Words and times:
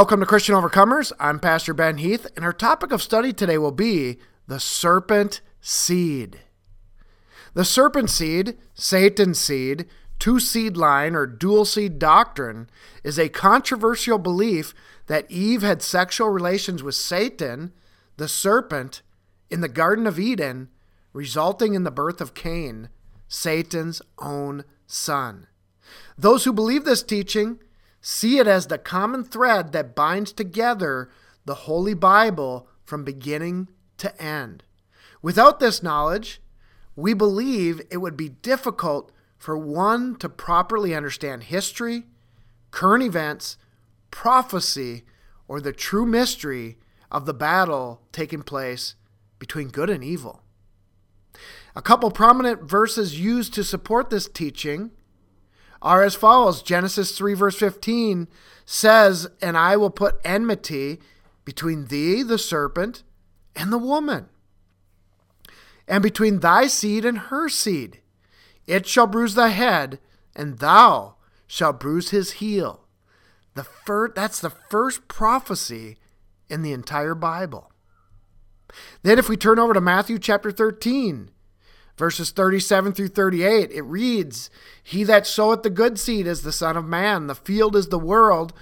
Welcome 0.00 0.20
to 0.20 0.26
Christian 0.26 0.54
Overcomers. 0.54 1.12
I'm 1.20 1.38
Pastor 1.38 1.74
Ben 1.74 1.98
Heath, 1.98 2.26
and 2.34 2.42
our 2.42 2.54
topic 2.54 2.90
of 2.90 3.02
study 3.02 3.34
today 3.34 3.58
will 3.58 3.70
be 3.70 4.16
the 4.46 4.58
serpent 4.58 5.42
seed. 5.60 6.40
The 7.52 7.66
serpent 7.66 8.08
seed, 8.08 8.56
Satan's 8.72 9.38
seed, 9.38 9.84
two 10.18 10.40
seed 10.40 10.74
line, 10.74 11.14
or 11.14 11.26
dual 11.26 11.66
seed 11.66 11.98
doctrine 11.98 12.70
is 13.04 13.18
a 13.18 13.28
controversial 13.28 14.16
belief 14.16 14.72
that 15.06 15.30
Eve 15.30 15.60
had 15.60 15.82
sexual 15.82 16.30
relations 16.30 16.82
with 16.82 16.94
Satan, 16.94 17.70
the 18.16 18.26
serpent, 18.26 19.02
in 19.50 19.60
the 19.60 19.68
Garden 19.68 20.06
of 20.06 20.18
Eden, 20.18 20.70
resulting 21.12 21.74
in 21.74 21.84
the 21.84 21.90
birth 21.90 22.22
of 22.22 22.32
Cain, 22.32 22.88
Satan's 23.28 24.00
own 24.18 24.64
son. 24.86 25.46
Those 26.16 26.44
who 26.44 26.54
believe 26.54 26.86
this 26.86 27.02
teaching 27.02 27.60
See 28.00 28.38
it 28.38 28.46
as 28.46 28.66
the 28.66 28.78
common 28.78 29.24
thread 29.24 29.72
that 29.72 29.94
binds 29.94 30.32
together 30.32 31.10
the 31.44 31.54
Holy 31.54 31.94
Bible 31.94 32.68
from 32.84 33.04
beginning 33.04 33.68
to 33.98 34.20
end. 34.22 34.62
Without 35.22 35.60
this 35.60 35.82
knowledge, 35.82 36.40
we 36.96 37.14
believe 37.14 37.80
it 37.90 37.98
would 37.98 38.16
be 38.16 38.28
difficult 38.28 39.12
for 39.36 39.56
one 39.56 40.16
to 40.16 40.28
properly 40.28 40.94
understand 40.94 41.44
history, 41.44 42.04
current 42.70 43.02
events, 43.02 43.56
prophecy, 44.10 45.04
or 45.48 45.60
the 45.60 45.72
true 45.72 46.06
mystery 46.06 46.78
of 47.10 47.26
the 47.26 47.34
battle 47.34 48.02
taking 48.12 48.42
place 48.42 48.94
between 49.38 49.68
good 49.68 49.90
and 49.90 50.04
evil. 50.04 50.42
A 51.74 51.82
couple 51.82 52.10
prominent 52.10 52.62
verses 52.62 53.20
used 53.20 53.54
to 53.54 53.64
support 53.64 54.10
this 54.10 54.28
teaching 54.28 54.90
are 55.82 56.02
as 56.02 56.14
follows 56.14 56.62
Genesis 56.62 57.16
3, 57.16 57.34
verse 57.34 57.56
15 57.56 58.28
says, 58.64 59.28
And 59.40 59.56
I 59.56 59.76
will 59.76 59.90
put 59.90 60.20
enmity 60.24 61.00
between 61.44 61.86
thee, 61.86 62.22
the 62.22 62.38
serpent, 62.38 63.02
and 63.56 63.72
the 63.72 63.78
woman, 63.78 64.28
and 65.88 66.02
between 66.02 66.40
thy 66.40 66.66
seed 66.66 67.04
and 67.04 67.18
her 67.18 67.48
seed. 67.48 68.00
It 68.66 68.86
shall 68.86 69.06
bruise 69.06 69.34
thy 69.34 69.48
head, 69.48 69.98
and 70.36 70.58
thou 70.58 71.16
shalt 71.46 71.80
bruise 71.80 72.10
his 72.10 72.32
heel. 72.32 72.86
The 73.54 73.64
first, 73.64 74.14
that's 74.14 74.40
the 74.40 74.50
first 74.50 75.08
prophecy 75.08 75.96
in 76.48 76.62
the 76.62 76.72
entire 76.72 77.14
Bible. 77.16 77.72
Then, 79.02 79.18
if 79.18 79.28
we 79.28 79.36
turn 79.36 79.58
over 79.58 79.74
to 79.74 79.80
Matthew 79.80 80.18
chapter 80.18 80.52
13, 80.52 81.30
verses 82.00 82.30
37 82.30 82.92
through 82.92 83.08
38, 83.08 83.70
it 83.70 83.82
reads, 83.82 84.48
He 84.82 85.04
that 85.04 85.26
soweth 85.26 85.62
the 85.62 85.68
good 85.68 85.98
seed 85.98 86.26
is 86.26 86.40
the 86.40 86.50
Son 86.50 86.74
of 86.74 86.86
Man, 86.86 87.26
the 87.26 87.34
field 87.34 87.76
is 87.76 87.88
the 87.88 87.98
world. 87.98 88.54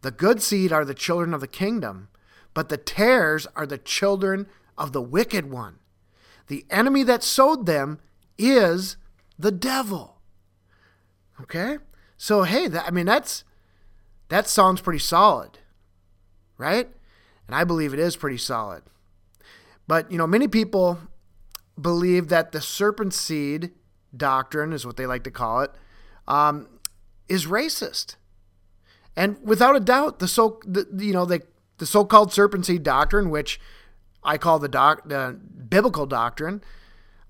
The 0.00 0.10
good 0.10 0.42
seed 0.42 0.72
are 0.72 0.84
the 0.84 0.92
children 0.92 1.32
of 1.32 1.40
the 1.40 1.46
kingdom, 1.46 2.08
but 2.54 2.68
the 2.68 2.76
tares 2.76 3.46
are 3.54 3.66
the 3.66 3.78
children 3.78 4.48
of 4.76 4.92
the 4.92 5.00
wicked 5.00 5.48
one. 5.48 5.78
The 6.48 6.66
enemy 6.70 7.04
that 7.04 7.22
sowed 7.22 7.66
them 7.66 8.00
is 8.36 8.96
the 9.38 9.52
devil. 9.52 10.20
Okay? 11.40 11.78
So 12.16 12.42
hey, 12.42 12.66
that, 12.66 12.84
I 12.84 12.90
mean 12.90 13.06
that's 13.06 13.44
that 14.28 14.48
sounds 14.48 14.80
pretty 14.80 14.98
solid. 14.98 15.58
Right? 16.58 16.88
And 17.46 17.54
I 17.54 17.62
believe 17.62 17.94
it 17.94 18.00
is 18.00 18.16
pretty 18.16 18.38
solid. 18.38 18.82
But 19.86 20.10
you 20.10 20.18
know, 20.18 20.26
many 20.26 20.48
people 20.48 20.98
believe 21.80 22.28
that 22.28 22.52
the 22.52 22.60
serpent 22.60 23.14
seed 23.14 23.70
doctrine 24.16 24.72
is 24.72 24.84
what 24.84 24.96
they 24.96 25.06
like 25.06 25.24
to 25.24 25.30
call 25.30 25.60
it, 25.60 25.70
um, 26.28 26.68
is 27.28 27.46
racist. 27.46 28.16
And 29.16 29.36
without 29.42 29.76
a 29.76 29.80
doubt, 29.80 30.18
the 30.18 30.28
so 30.28 30.60
the, 30.64 30.86
you 31.04 31.12
know 31.12 31.24
the 31.24 31.42
the 31.78 31.86
so-called 31.86 32.32
serpent 32.32 32.66
seed 32.66 32.82
doctrine, 32.82 33.30
which 33.30 33.60
I 34.22 34.38
call 34.38 34.58
the 34.58 34.68
doc 34.68 35.08
the 35.08 35.38
biblical 35.68 36.06
doctrine, 36.06 36.62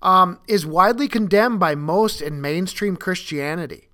um, 0.01 0.39
is 0.47 0.65
widely 0.65 1.07
condemned 1.07 1.59
by 1.59 1.75
most 1.75 2.21
in 2.21 2.41
mainstream 2.41 2.97
Christianity. 2.97 3.89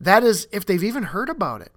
That 0.00 0.22
is, 0.22 0.46
if 0.52 0.66
they've 0.66 0.84
even 0.84 1.04
heard 1.04 1.28
about 1.28 1.62
it. 1.62 1.72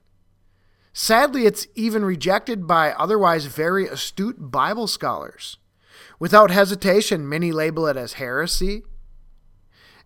Sadly, 0.92 1.46
it's 1.46 1.68
even 1.76 2.04
rejected 2.04 2.68
by 2.68 2.92
otherwise 2.92 3.46
very 3.46 3.88
astute 3.88 4.52
Bible 4.52 4.88
scholars. 4.88 5.58
Without 6.20 6.52
hesitation, 6.52 7.28
many 7.28 7.52
label 7.52 7.88
it 7.88 7.98
as 7.98 8.14
heresy 8.14 8.84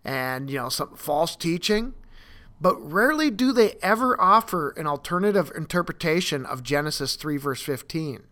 and, 0.04 0.50
you 0.50 0.58
know, 0.58 0.68
some 0.68 0.94
false 0.96 1.34
teaching, 1.34 1.94
but 2.60 2.76
rarely 2.76 3.30
do 3.30 3.52
they 3.52 3.72
ever 3.82 4.20
offer 4.20 4.70
an 4.70 4.86
alternative 4.86 5.50
interpretation 5.56 6.46
of 6.46 6.62
Genesis 6.62 7.16
3 7.16 7.36
verse 7.36 7.62
15. 7.62 8.24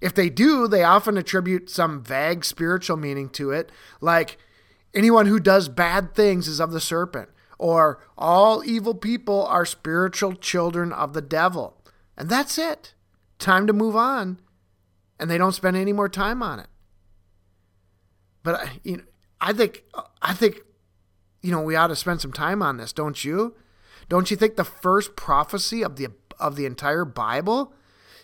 If 0.00 0.14
they 0.14 0.30
do, 0.30 0.68
they 0.68 0.84
often 0.84 1.16
attribute 1.16 1.70
some 1.70 2.02
vague 2.02 2.44
spiritual 2.44 2.96
meaning 2.96 3.28
to 3.30 3.50
it, 3.50 3.70
like 4.00 4.38
anyone 4.94 5.26
who 5.26 5.40
does 5.40 5.68
bad 5.68 6.14
things 6.14 6.48
is 6.48 6.60
of 6.60 6.70
the 6.72 6.80
serpent, 6.80 7.30
or 7.58 7.98
all 8.16 8.64
evil 8.64 8.94
people 8.94 9.44
are 9.46 9.64
spiritual 9.64 10.34
children 10.34 10.92
of 10.92 11.12
the 11.12 11.22
devil. 11.22 11.76
And 12.16 12.28
that's 12.28 12.58
it. 12.58 12.94
Time 13.38 13.66
to 13.66 13.72
move 13.72 13.96
on. 13.96 14.40
And 15.18 15.30
they 15.30 15.38
don't 15.38 15.52
spend 15.52 15.76
any 15.76 15.92
more 15.92 16.08
time 16.08 16.42
on 16.42 16.60
it. 16.60 16.68
But 18.46 18.54
I, 18.54 18.80
you 18.84 18.98
know, 18.98 19.02
I 19.40 19.52
think 19.52 19.82
I 20.22 20.32
think 20.32 20.60
you 21.42 21.50
know 21.50 21.60
we 21.60 21.74
ought 21.74 21.88
to 21.88 21.96
spend 21.96 22.20
some 22.20 22.32
time 22.32 22.62
on 22.62 22.76
this, 22.76 22.92
don't 22.92 23.24
you? 23.24 23.56
Don't 24.08 24.30
you 24.30 24.36
think 24.36 24.54
the 24.54 24.62
first 24.62 25.16
prophecy 25.16 25.82
of 25.82 25.96
the 25.96 26.10
of 26.38 26.54
the 26.54 26.64
entire 26.64 27.04
Bible, 27.04 27.74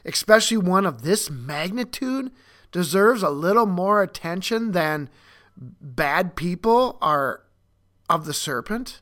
especially 0.05 0.59
one 0.59 0.87
of 0.87 1.03
this 1.03 1.29
magnitude, 1.29 2.31
deserves 2.71 3.25
a 3.25 3.31
little 3.31 3.67
more 3.67 4.01
attention 4.01 4.71
than 4.71 5.11
bad 5.57 6.37
people 6.37 6.99
are 7.03 7.43
of 8.09 8.25
the 8.25 8.33
serpent 8.33 9.01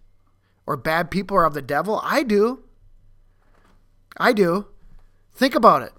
or 0.65 0.75
bad 0.75 1.11
people 1.11 1.37
are 1.37 1.45
of 1.45 1.53
the 1.53 1.61
devil? 1.61 2.01
I 2.03 2.23
do. 2.23 2.63
I 4.17 4.33
do. 4.33 4.69
Think 5.35 5.55
about 5.55 5.83
it. 5.83 5.93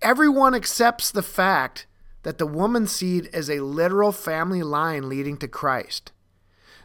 Everyone 0.00 0.54
accepts 0.54 1.10
the 1.10 1.22
fact 1.22 1.84
that 2.28 2.36
the 2.36 2.46
woman's 2.46 2.92
seed 2.92 3.30
is 3.32 3.48
a 3.48 3.60
literal 3.60 4.12
family 4.12 4.62
line 4.62 5.08
leading 5.08 5.38
to 5.38 5.48
Christ. 5.48 6.12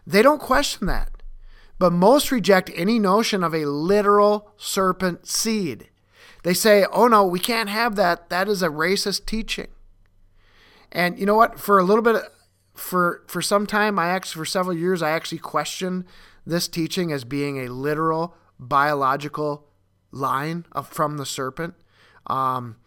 They 0.08 0.22
don't 0.22 0.40
question 0.40 0.88
that, 0.88 1.12
but 1.78 1.92
most 1.92 2.32
reject 2.32 2.72
any 2.74 2.98
notion 2.98 3.44
of 3.44 3.54
a 3.54 3.66
literal 3.66 4.54
serpent 4.56 5.28
seed. 5.28 5.90
They 6.44 6.54
say, 6.54 6.86
oh 6.94 7.10
no, 7.10 7.26
we 7.26 7.42
can't 7.42 7.68
have 7.68 7.98
that. 7.98 8.30
That 8.30 8.48
is 8.48 8.64
a 8.64 8.70
racist 8.70 9.26
teaching. 9.26 9.68
And 10.94 11.20
you 11.20 11.26
know 11.26 11.36
what? 11.36 11.60
For 11.60 11.78
a 11.78 11.84
little 11.84 12.02
bit, 12.02 12.24
for 12.74 13.26
for 13.28 13.42
some 13.42 13.68
time, 13.68 14.00
I 14.00 14.12
actually 14.12 14.40
for 14.40 14.46
several 14.46 14.78
years, 14.78 15.02
I 15.02 15.10
actually 15.10 15.40
questioned 15.40 16.06
this 16.46 16.70
teaching 16.70 17.12
as 17.12 17.26
being 17.26 17.60
a 17.60 17.68
literal 17.68 18.34
biological 18.58 19.68
line 20.10 20.66
of, 20.72 20.88
from 20.88 21.18
the 21.18 21.26
serpent. 21.26 21.74
Um, 22.28 22.78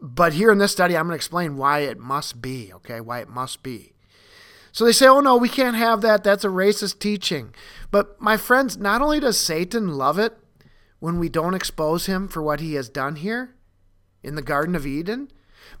but 0.00 0.34
here 0.34 0.50
in 0.50 0.58
this 0.58 0.72
study, 0.72 0.96
I'm 0.96 1.06
going 1.06 1.12
to 1.12 1.16
explain 1.16 1.56
why 1.56 1.80
it 1.80 1.98
must 1.98 2.42
be, 2.42 2.72
okay? 2.74 3.00
Why 3.00 3.20
it 3.20 3.28
must 3.28 3.62
be. 3.62 3.92
So 4.72 4.84
they 4.84 4.92
say, 4.92 5.06
oh 5.06 5.20
no, 5.20 5.36
we 5.36 5.48
can't 5.48 5.76
have 5.76 6.02
that. 6.02 6.22
That's 6.22 6.44
a 6.44 6.48
racist 6.48 6.98
teaching. 6.98 7.54
But 7.90 8.20
my 8.20 8.36
friends, 8.36 8.76
not 8.76 9.00
only 9.00 9.20
does 9.20 9.40
Satan 9.40 9.96
love 9.96 10.18
it 10.18 10.36
when 10.98 11.18
we 11.18 11.30
don't 11.30 11.54
expose 11.54 12.06
him 12.06 12.28
for 12.28 12.42
what 12.42 12.60
he 12.60 12.74
has 12.74 12.90
done 12.90 13.16
here 13.16 13.54
in 14.22 14.34
the 14.34 14.42
Garden 14.42 14.74
of 14.74 14.86
Eden, 14.86 15.30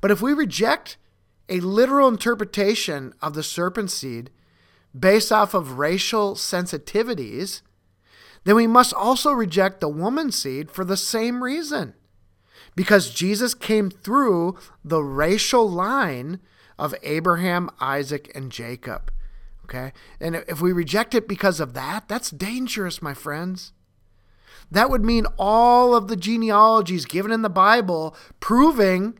but 0.00 0.10
if 0.10 0.22
we 0.22 0.32
reject 0.32 0.96
a 1.48 1.60
literal 1.60 2.08
interpretation 2.08 3.12
of 3.20 3.34
the 3.34 3.42
serpent 3.42 3.90
seed 3.90 4.30
based 4.98 5.30
off 5.30 5.52
of 5.52 5.78
racial 5.78 6.34
sensitivities, 6.34 7.60
then 8.44 8.56
we 8.56 8.66
must 8.66 8.94
also 8.94 9.30
reject 9.30 9.80
the 9.80 9.88
woman 9.88 10.32
seed 10.32 10.70
for 10.70 10.84
the 10.84 10.96
same 10.96 11.44
reason 11.44 11.94
because 12.76 13.10
Jesus 13.10 13.54
came 13.54 13.90
through 13.90 14.56
the 14.84 15.02
racial 15.02 15.68
line 15.68 16.38
of 16.78 16.94
Abraham, 17.02 17.70
Isaac, 17.80 18.30
and 18.34 18.52
Jacob. 18.52 19.10
Okay? 19.64 19.92
And 20.20 20.36
if 20.46 20.60
we 20.60 20.72
reject 20.72 21.14
it 21.14 21.26
because 21.26 21.58
of 21.58 21.74
that, 21.74 22.06
that's 22.06 22.30
dangerous, 22.30 23.02
my 23.02 23.14
friends. 23.14 23.72
That 24.70 24.90
would 24.90 25.04
mean 25.04 25.26
all 25.38 25.94
of 25.94 26.08
the 26.08 26.16
genealogies 26.16 27.06
given 27.06 27.32
in 27.32 27.42
the 27.42 27.48
Bible 27.48 28.14
proving 28.40 29.18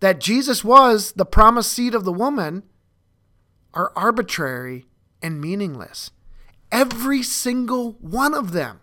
that 0.00 0.20
Jesus 0.20 0.62
was 0.62 1.12
the 1.12 1.24
promised 1.24 1.72
seed 1.72 1.94
of 1.94 2.04
the 2.04 2.12
woman 2.12 2.64
are 3.72 3.92
arbitrary 3.96 4.86
and 5.22 5.40
meaningless. 5.40 6.10
Every 6.70 7.22
single 7.22 7.92
one 8.00 8.34
of 8.34 8.52
them. 8.52 8.80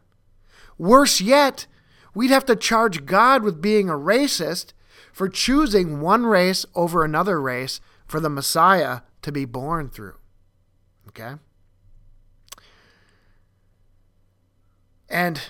Worse 0.78 1.22
yet, 1.22 1.68
we'd 2.14 2.32
have 2.32 2.46
to 2.46 2.56
charge 2.56 3.06
God 3.06 3.44
with 3.44 3.62
being 3.62 3.90
a 3.90 3.94
racist 3.94 4.74
for 5.12 5.30
choosing 5.30 6.02
one 6.02 6.26
race 6.26 6.66
over 6.76 7.04
another 7.04 7.42
race 7.42 7.82
for 8.06 8.20
the 8.20 8.30
Messiah 8.30 9.02
to 9.22 9.32
be 9.32 9.46
born 9.46 9.90
through. 9.90 10.16
Okay? 11.10 11.36
And 15.10 15.42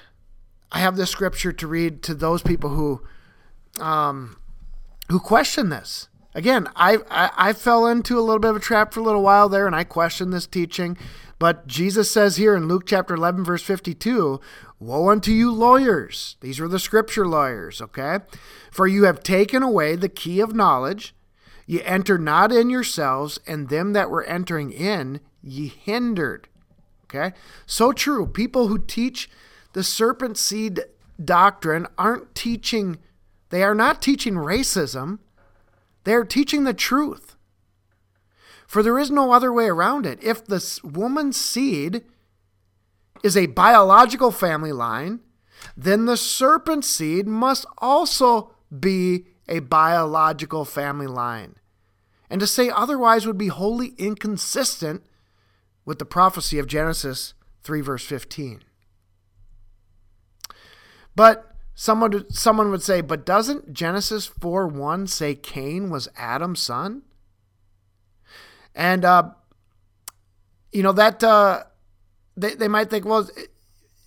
I 0.72 0.80
have 0.80 0.96
this 0.96 1.12
scripture 1.12 1.52
to 1.52 1.68
read 1.68 2.02
to 2.04 2.13
those 2.13 2.42
people 2.42 2.72
who 2.72 3.02
um, 3.80 4.38
who 5.10 5.19
question 5.19 5.69
this. 5.69 6.08
Again, 6.34 6.68
I, 6.75 7.00
I, 7.10 7.31
I 7.50 7.54
fell 7.54 7.86
into 7.86 8.18
a 8.18 8.22
little 8.22 8.40
bit 8.40 8.52
of 8.52 8.56
a 8.56 8.62
trap 8.62 8.94
for 8.94 9.02
a 9.02 9.04
little 9.04 9.22
while 9.22 9.50
there, 9.50 9.68
and 9.68 9.75
I 9.75 9.84
questioned 9.84 10.31
this 10.34 10.48
teaching. 10.48 10.98
But 11.41 11.65
Jesus 11.65 12.11
says 12.11 12.38
here 12.38 12.55
in 12.55 12.67
Luke 12.67 12.83
chapter 12.85 13.15
11, 13.15 13.43
verse 13.43 13.63
52, 13.63 14.39
Woe 14.79 15.09
unto 15.09 15.31
you, 15.31 15.51
lawyers! 15.51 16.35
These 16.39 16.59
were 16.59 16.67
the 16.67 16.77
scripture 16.77 17.25
lawyers, 17.25 17.81
okay? 17.81 18.19
For 18.69 18.85
you 18.85 19.05
have 19.05 19.23
taken 19.23 19.63
away 19.63 19.95
the 19.95 20.07
key 20.07 20.39
of 20.39 20.53
knowledge. 20.53 21.15
Ye 21.65 21.81
enter 21.81 22.19
not 22.19 22.51
in 22.51 22.69
yourselves, 22.69 23.39
and 23.47 23.69
them 23.69 23.93
that 23.93 24.11
were 24.11 24.23
entering 24.25 24.71
in 24.71 25.19
ye 25.41 25.69
hindered. 25.69 26.47
Okay? 27.05 27.35
So 27.65 27.91
true. 27.91 28.27
People 28.27 28.67
who 28.67 28.77
teach 28.77 29.27
the 29.73 29.83
serpent 29.83 30.38
seed 30.38 30.81
doctrine 31.25 31.88
aren't 31.97 32.35
teaching, 32.35 32.99
they 33.49 33.63
are 33.63 33.73
not 33.73 33.99
teaching 33.99 34.35
racism. 34.35 35.17
They 36.03 36.13
are 36.13 36.23
teaching 36.23 36.65
the 36.65 36.75
truth. 36.75 37.31
For 38.71 38.81
there 38.81 38.97
is 38.97 39.12
no 39.12 39.33
other 39.33 39.51
way 39.51 39.65
around 39.65 40.06
it. 40.06 40.23
If 40.23 40.45
the 40.45 40.79
woman's 40.81 41.38
seed 41.38 42.06
is 43.21 43.35
a 43.35 43.47
biological 43.47 44.31
family 44.31 44.71
line, 44.71 45.19
then 45.75 46.06
the 46.06 46.15
serpent 46.15 46.85
seed 46.85 47.27
must 47.27 47.65
also 47.79 48.56
be 48.79 49.25
a 49.50 49.59
biological 49.59 50.63
family 50.63 51.06
line. 51.06 51.56
And 52.29 52.39
to 52.39 52.47
say 52.47 52.69
otherwise 52.69 53.27
would 53.27 53.38
be 53.38 53.50
wholly 53.50 53.94
inconsistent 53.97 55.03
with 55.83 56.00
the 56.00 56.06
prophecy 56.06 56.57
of 56.57 56.65
Genesis 56.65 57.33
3, 57.63 57.81
verse 57.81 58.06
15. 58.06 58.63
But 61.13 61.57
someone, 61.75 62.31
someone 62.31 62.71
would 62.71 62.83
say, 62.83 63.01
but 63.01 63.25
doesn't 63.25 63.74
Genesis 63.74 64.27
4 64.27 64.65
1 64.65 65.07
say 65.07 65.35
Cain 65.35 65.89
was 65.89 66.07
Adam's 66.15 66.62
son? 66.62 67.01
And, 68.75 69.03
uh, 69.03 69.31
you 70.71 70.83
know, 70.83 70.91
that 70.94 71.23
uh, 71.23 71.63
they, 72.38 72.56
they 72.56 72.68
might 72.68 72.89
think, 72.89 73.06
well, 73.06 73.29
it, 73.35 73.50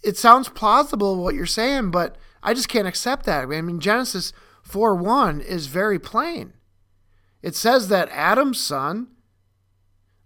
it 0.02 0.16
sounds 0.16 0.48
plausible 0.48 1.22
what 1.22 1.34
you're 1.34 1.46
saying, 1.46 1.90
but 1.90 2.16
I 2.42 2.54
just 2.54 2.68
can't 2.68 2.88
accept 2.88 3.26
that. 3.26 3.44
I 3.50 3.60
mean, 3.60 3.80
Genesis 3.80 4.32
4 4.62 4.94
1 4.94 5.40
is 5.40 5.66
very 5.66 5.98
plain. 5.98 6.52
It 7.42 7.54
says 7.54 7.88
that 7.88 8.08
Adam's 8.10 8.60
son, 8.60 9.08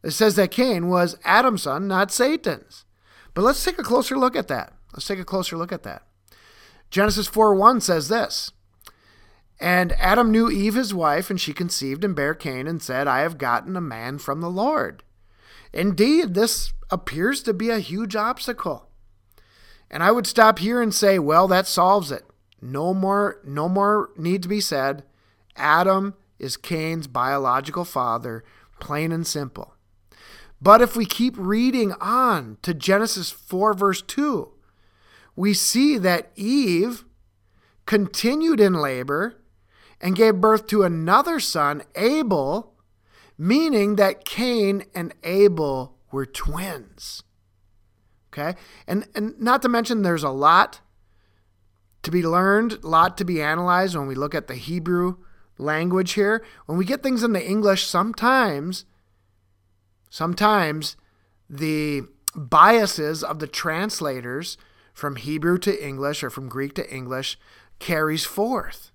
it 0.03 0.13
says 0.13 0.37
that 0.37 0.51
Cain 0.51 0.89
was 0.89 1.17
Adam's 1.25 1.63
son, 1.63 1.89
not 1.89 2.13
Satan's. 2.13 2.85
But 3.35 3.43
let's 3.43 3.65
take 3.65 3.79
a 3.79 3.83
closer 3.83 4.17
look 4.17 4.37
at 4.37 4.49
that. 4.49 4.73
Let's 4.93 5.07
take 5.07 5.19
a 5.19 5.25
closer 5.25 5.57
look 5.57 5.73
at 5.73 5.83
that. 5.83 6.03
Genesis 6.91 7.27
4 7.27 7.55
1 7.55 7.81
says 7.81 8.09
this 8.09 8.53
And 9.61 9.93
Adam 9.93 10.31
knew 10.31 10.51
Eve 10.51 10.75
his 10.75 10.95
wife, 10.95 11.31
and 11.31 11.41
she 11.41 11.53
conceived 11.53 12.05
and 12.05 12.15
bare 12.15 12.35
Cain, 12.35 12.67
and 12.67 12.81
said, 12.81 13.09
I 13.09 13.21
have 13.21 13.39
gotten 13.39 13.77
a 13.77 13.81
man 13.81 14.19
from 14.19 14.41
the 14.41 14.51
Lord. 14.51 15.03
Indeed, 15.73 16.35
this 16.35 16.73
appears 16.91 17.43
to 17.43 17.53
be 17.53 17.71
a 17.71 17.81
huge 17.81 18.15
obstacle. 18.15 18.89
And 19.91 20.03
I 20.03 20.13
would 20.13 20.27
stop 20.27 20.59
here 20.59 20.81
and 20.81 20.95
say, 20.95 21.19
well, 21.19 21.49
that 21.49 21.67
solves 21.67 22.13
it. 22.13 22.25
No 22.61 22.95
more, 22.95 23.41
no 23.45 23.69
more 23.69 24.11
need 24.17 24.43
to 24.43 24.49
be 24.49 24.61
said. 24.61 25.03
Adam 25.57 26.15
is 26.39 26.57
Cain's 26.57 27.07
biological 27.07 27.85
father, 27.85 28.45
plain 28.81 29.13
and 29.13 29.27
simple. 29.27 29.75
But 30.61 30.83
if 30.83 30.97
we 30.97 31.05
keep 31.07 31.35
reading 31.37 31.93
on 32.01 32.59
to 32.63 32.75
Genesis 32.75 33.31
4, 33.31 33.75
verse 33.75 34.03
2, 34.03 34.53
we 35.37 35.55
see 35.55 35.99
that 35.99 36.31
Eve 36.37 37.05
continued 37.87 38.61
in 38.61 38.75
labor 38.75 39.37
and 40.01 40.17
gave 40.17 40.41
birth 40.41 40.67
to 40.69 40.83
another 40.83 41.41
son, 41.41 41.83
Abel, 41.97 42.75
meaning 43.37 43.97
that 43.97 44.25
Cain 44.25 44.85
and 44.95 45.15
Abel 45.25 45.97
were 46.13 46.27
twins. 46.27 47.23
Okay? 48.33 48.59
And 48.87 49.07
and 49.15 49.39
not 49.41 49.63
to 49.63 49.69
mention 49.69 50.03
there's 50.03 50.23
a 50.23 50.31
lot 50.31 50.81
to 52.03 52.11
be 52.11 52.23
learned, 52.23 52.79
a 52.85 52.87
lot 52.87 53.17
to 53.19 53.25
be 53.25 53.43
analyzed 53.43 53.97
when 53.97 54.07
we 54.07 54.15
look 54.15 54.35
at 54.35 54.47
the 54.47 54.55
Hebrew 54.55 55.17
language 55.59 56.13
here. 56.13 56.45
When 56.67 56.79
we 56.79 56.85
get 56.85 57.03
things 57.03 57.23
into 57.23 57.45
English, 57.45 57.85
sometimes 57.85 58.85
sometimes 60.11 60.97
the 61.51 62.03
biases 62.35 63.25
of 63.25 63.39
the 63.41 63.47
translators 63.47 64.57
from 64.93 65.17
Hebrew 65.17 65.59
to 65.59 65.87
English 65.87 66.23
or 66.23 66.31
from 66.31 66.49
Greek 66.49 66.75
to 66.75 66.95
English 66.95 67.39
carries 67.79 68.25
forth. 68.25 68.91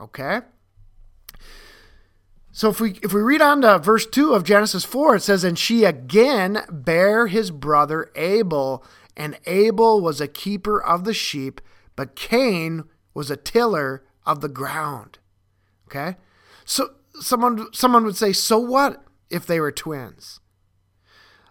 Okay? 0.00 0.40
So 2.52 2.68
if 2.68 2.80
we 2.80 2.98
if 3.02 3.12
we 3.12 3.20
read 3.20 3.40
on 3.40 3.62
to 3.62 3.78
verse 3.78 4.06
2 4.06 4.34
of 4.34 4.44
Genesis 4.44 4.84
4 4.84 5.16
it 5.16 5.20
says 5.20 5.44
and 5.44 5.58
she 5.58 5.84
again 5.84 6.62
bare 6.68 7.28
his 7.28 7.50
brother 7.50 8.10
Abel 8.16 8.84
and 9.16 9.38
Abel 9.46 10.00
was 10.00 10.20
a 10.20 10.28
keeper 10.28 10.82
of 10.82 11.04
the 11.04 11.14
sheep 11.14 11.60
but 11.94 12.16
Cain 12.16 12.84
was 13.14 13.30
a 13.30 13.36
tiller 13.36 14.04
of 14.26 14.40
the 14.40 14.48
ground. 14.48 15.18
Okay? 15.86 16.16
So 16.64 16.94
someone 17.20 17.72
someone 17.72 18.04
would 18.04 18.16
say 18.16 18.32
so 18.32 18.58
what 18.58 19.04
if 19.30 19.46
they 19.46 19.60
were 19.60 19.72
twins? 19.72 20.40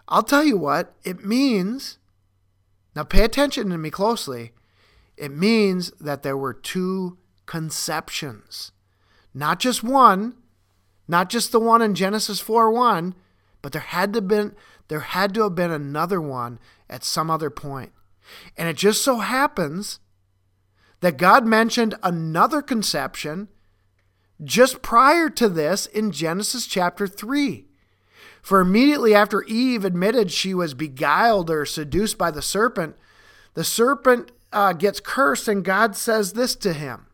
I'll 0.06 0.22
tell 0.22 0.44
you 0.44 0.56
what, 0.56 0.94
it 1.04 1.24
means 1.24 1.98
now, 2.94 3.04
pay 3.04 3.24
attention 3.24 3.70
to 3.70 3.78
me 3.78 3.90
closely. 3.90 4.52
It 5.16 5.30
means 5.30 5.90
that 6.00 6.22
there 6.22 6.36
were 6.36 6.54
two 6.54 7.18
conceptions, 7.50 8.70
not 9.34 9.58
just 9.58 9.82
one, 9.82 10.34
not 11.08 11.28
just 11.28 11.50
the 11.50 11.58
one 11.58 11.82
in 11.82 11.96
Genesis 11.96 12.38
4 12.38 12.70
1, 12.70 13.12
but 13.60 13.72
there 13.72 13.82
had 13.82 14.12
to 14.12 14.20
been 14.20 14.54
there 14.86 15.00
had 15.00 15.34
to 15.34 15.42
have 15.42 15.56
been 15.56 15.72
another 15.72 16.20
one 16.20 16.60
at 16.88 17.02
some 17.02 17.28
other 17.28 17.50
point. 17.50 17.90
And 18.56 18.68
it 18.68 18.76
just 18.76 19.02
so 19.02 19.18
happens 19.18 19.98
that 21.00 21.16
God 21.16 21.44
mentioned 21.44 21.96
another 22.04 22.62
conception 22.62 23.48
just 24.44 24.80
prior 24.80 25.28
to 25.30 25.48
this 25.48 25.86
in 25.86 26.12
Genesis 26.12 26.68
chapter 26.68 27.08
3. 27.08 27.66
For 28.42 28.60
immediately 28.60 29.12
after 29.12 29.42
Eve 29.42 29.84
admitted 29.84 30.30
she 30.30 30.54
was 30.54 30.74
beguiled 30.74 31.50
or 31.50 31.66
seduced 31.66 32.16
by 32.16 32.30
the 32.30 32.42
serpent, 32.42 32.94
the 33.54 33.64
serpent 33.64 34.30
uh, 34.52 34.72
gets 34.72 35.00
cursed, 35.00 35.48
and 35.48 35.64
God 35.64 35.96
says 35.96 36.34
this 36.34 36.54
to 36.54 36.72
him. 36.72 37.06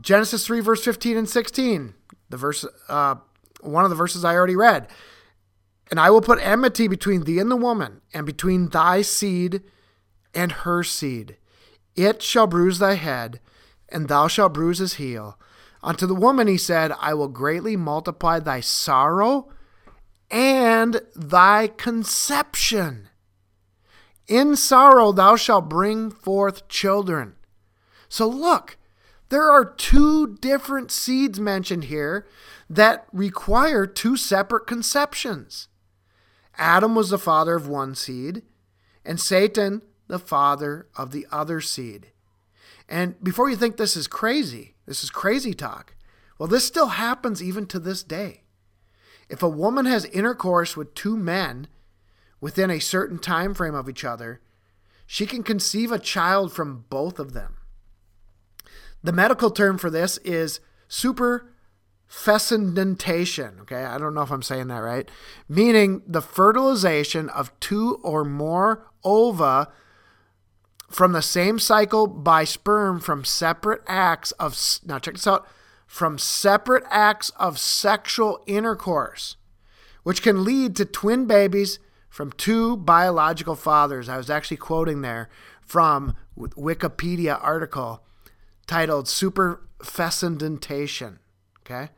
Genesis 0.00 0.46
3, 0.46 0.60
verse 0.60 0.84
15 0.84 1.16
and 1.16 1.28
16, 1.28 1.94
the 2.28 2.36
verse, 2.36 2.64
uh, 2.88 3.16
one 3.60 3.84
of 3.84 3.90
the 3.90 3.96
verses 3.96 4.24
I 4.24 4.34
already 4.34 4.56
read. 4.56 4.88
And 5.90 5.98
I 5.98 6.10
will 6.10 6.20
put 6.20 6.38
enmity 6.40 6.86
between 6.86 7.24
thee 7.24 7.38
and 7.38 7.50
the 7.50 7.56
woman, 7.56 8.02
and 8.12 8.26
between 8.26 8.68
thy 8.68 9.02
seed 9.02 9.62
and 10.34 10.52
her 10.52 10.82
seed. 10.84 11.36
It 11.96 12.22
shall 12.22 12.46
bruise 12.46 12.78
thy 12.78 12.94
head, 12.94 13.40
and 13.88 14.08
thou 14.08 14.28
shalt 14.28 14.54
bruise 14.54 14.78
his 14.78 14.94
heel. 14.94 15.38
Unto 15.82 16.06
the 16.06 16.14
woman 16.14 16.46
he 16.46 16.58
said, 16.58 16.92
I 17.00 17.14
will 17.14 17.28
greatly 17.28 17.76
multiply 17.76 18.38
thy 18.38 18.60
sorrow 18.60 19.48
and 20.30 21.00
thy 21.14 21.68
conception. 21.68 23.08
In 24.26 24.56
sorrow 24.56 25.12
thou 25.12 25.36
shalt 25.36 25.68
bring 25.68 26.10
forth 26.10 26.68
children. 26.68 27.34
So 28.08 28.26
look, 28.26 28.77
there 29.28 29.50
are 29.50 29.64
two 29.64 30.36
different 30.40 30.90
seeds 30.90 31.38
mentioned 31.38 31.84
here 31.84 32.26
that 32.70 33.06
require 33.12 33.86
two 33.86 34.16
separate 34.16 34.66
conceptions. 34.66 35.68
Adam 36.56 36.94
was 36.94 37.10
the 37.10 37.18
father 37.18 37.54
of 37.54 37.68
one 37.68 37.94
seed, 37.94 38.42
and 39.04 39.20
Satan 39.20 39.82
the 40.08 40.18
father 40.18 40.88
of 40.96 41.12
the 41.12 41.26
other 41.30 41.60
seed. 41.60 42.12
And 42.88 43.22
before 43.22 43.50
you 43.50 43.56
think 43.56 43.76
this 43.76 43.96
is 43.96 44.06
crazy, 44.06 44.74
this 44.86 45.04
is 45.04 45.10
crazy 45.10 45.52
talk, 45.52 45.94
well, 46.38 46.48
this 46.48 46.66
still 46.66 46.88
happens 46.88 47.42
even 47.42 47.66
to 47.66 47.78
this 47.78 48.02
day. 48.02 48.42
If 49.28 49.42
a 49.42 49.48
woman 49.48 49.84
has 49.84 50.06
intercourse 50.06 50.76
with 50.76 50.94
two 50.94 51.16
men 51.16 51.68
within 52.40 52.70
a 52.70 52.78
certain 52.78 53.18
time 53.18 53.52
frame 53.52 53.74
of 53.74 53.88
each 53.88 54.04
other, 54.04 54.40
she 55.06 55.26
can 55.26 55.42
conceive 55.42 55.92
a 55.92 55.98
child 55.98 56.52
from 56.52 56.86
both 56.88 57.18
of 57.18 57.34
them. 57.34 57.57
The 59.08 59.14
medical 59.14 59.50
term 59.50 59.78
for 59.78 59.88
this 59.88 60.18
is 60.18 60.60
superfecundantation. 60.90 63.60
Okay, 63.62 63.82
I 63.82 63.96
don't 63.96 64.12
know 64.12 64.20
if 64.20 64.30
I'm 64.30 64.42
saying 64.42 64.68
that 64.68 64.80
right, 64.80 65.10
meaning 65.48 66.02
the 66.06 66.20
fertilization 66.20 67.30
of 67.30 67.58
two 67.58 68.00
or 68.02 68.22
more 68.22 68.84
ova 69.02 69.72
from 70.90 71.12
the 71.12 71.22
same 71.22 71.58
cycle 71.58 72.06
by 72.06 72.44
sperm 72.44 73.00
from 73.00 73.24
separate 73.24 73.80
acts 73.86 74.32
of 74.32 74.54
now 74.84 74.98
check 74.98 75.14
this 75.14 75.26
out 75.26 75.48
from 75.86 76.18
separate 76.18 76.84
acts 76.90 77.30
of 77.38 77.58
sexual 77.58 78.42
intercourse, 78.46 79.38
which 80.02 80.20
can 80.20 80.44
lead 80.44 80.76
to 80.76 80.84
twin 80.84 81.24
babies 81.24 81.78
from 82.10 82.30
two 82.32 82.76
biological 82.76 83.56
fathers. 83.56 84.10
I 84.10 84.18
was 84.18 84.28
actually 84.28 84.58
quoting 84.58 85.00
there 85.00 85.30
from 85.62 86.14
Wikipedia 86.36 87.42
article 87.42 88.02
titled 88.68 89.06
Superfecundantation. 89.06 91.18
Okay. 91.66 91.88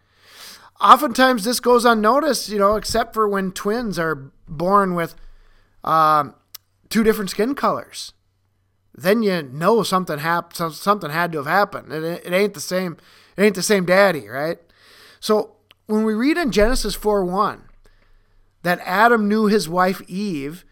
Oftentimes 0.81 1.45
this 1.45 1.61
goes 1.61 1.85
unnoticed, 1.85 2.49
you 2.49 2.59
know, 2.59 2.77
except 2.77 3.13
for 3.13 3.29
when 3.29 3.53
twins 3.53 3.99
are 3.99 4.33
born 4.49 4.95
with 4.95 5.15
um, 5.85 6.35
two 6.89 7.05
different 7.05 7.29
skin 7.29 7.55
colors. 7.55 8.15
Then 8.95 9.23
you 9.23 9.43
know 9.43 9.83
something 9.83 10.19
happened. 10.19 10.75
Something 10.75 11.11
had 11.11 11.33
to 11.33 11.39
have 11.39 11.47
happened. 11.47 11.93
It, 11.93 12.25
it 12.25 12.33
ain't 12.33 12.55
the 12.55 12.61
same. 12.61 12.97
It 13.37 13.43
ain't 13.43 13.55
the 13.55 13.63
same 13.63 13.85
daddy, 13.85 14.29
right? 14.29 14.59
So 15.21 15.57
when 15.87 16.05
we 16.05 16.15
read 16.15 16.39
in 16.39 16.51
Genesis 16.51 16.95
4 16.95 17.25
1 17.25 17.63
that 18.63 18.81
Adam 18.85 19.29
knew 19.29 19.47
his 19.47 19.69
wife 19.69 20.03
Eve, 20.09 20.65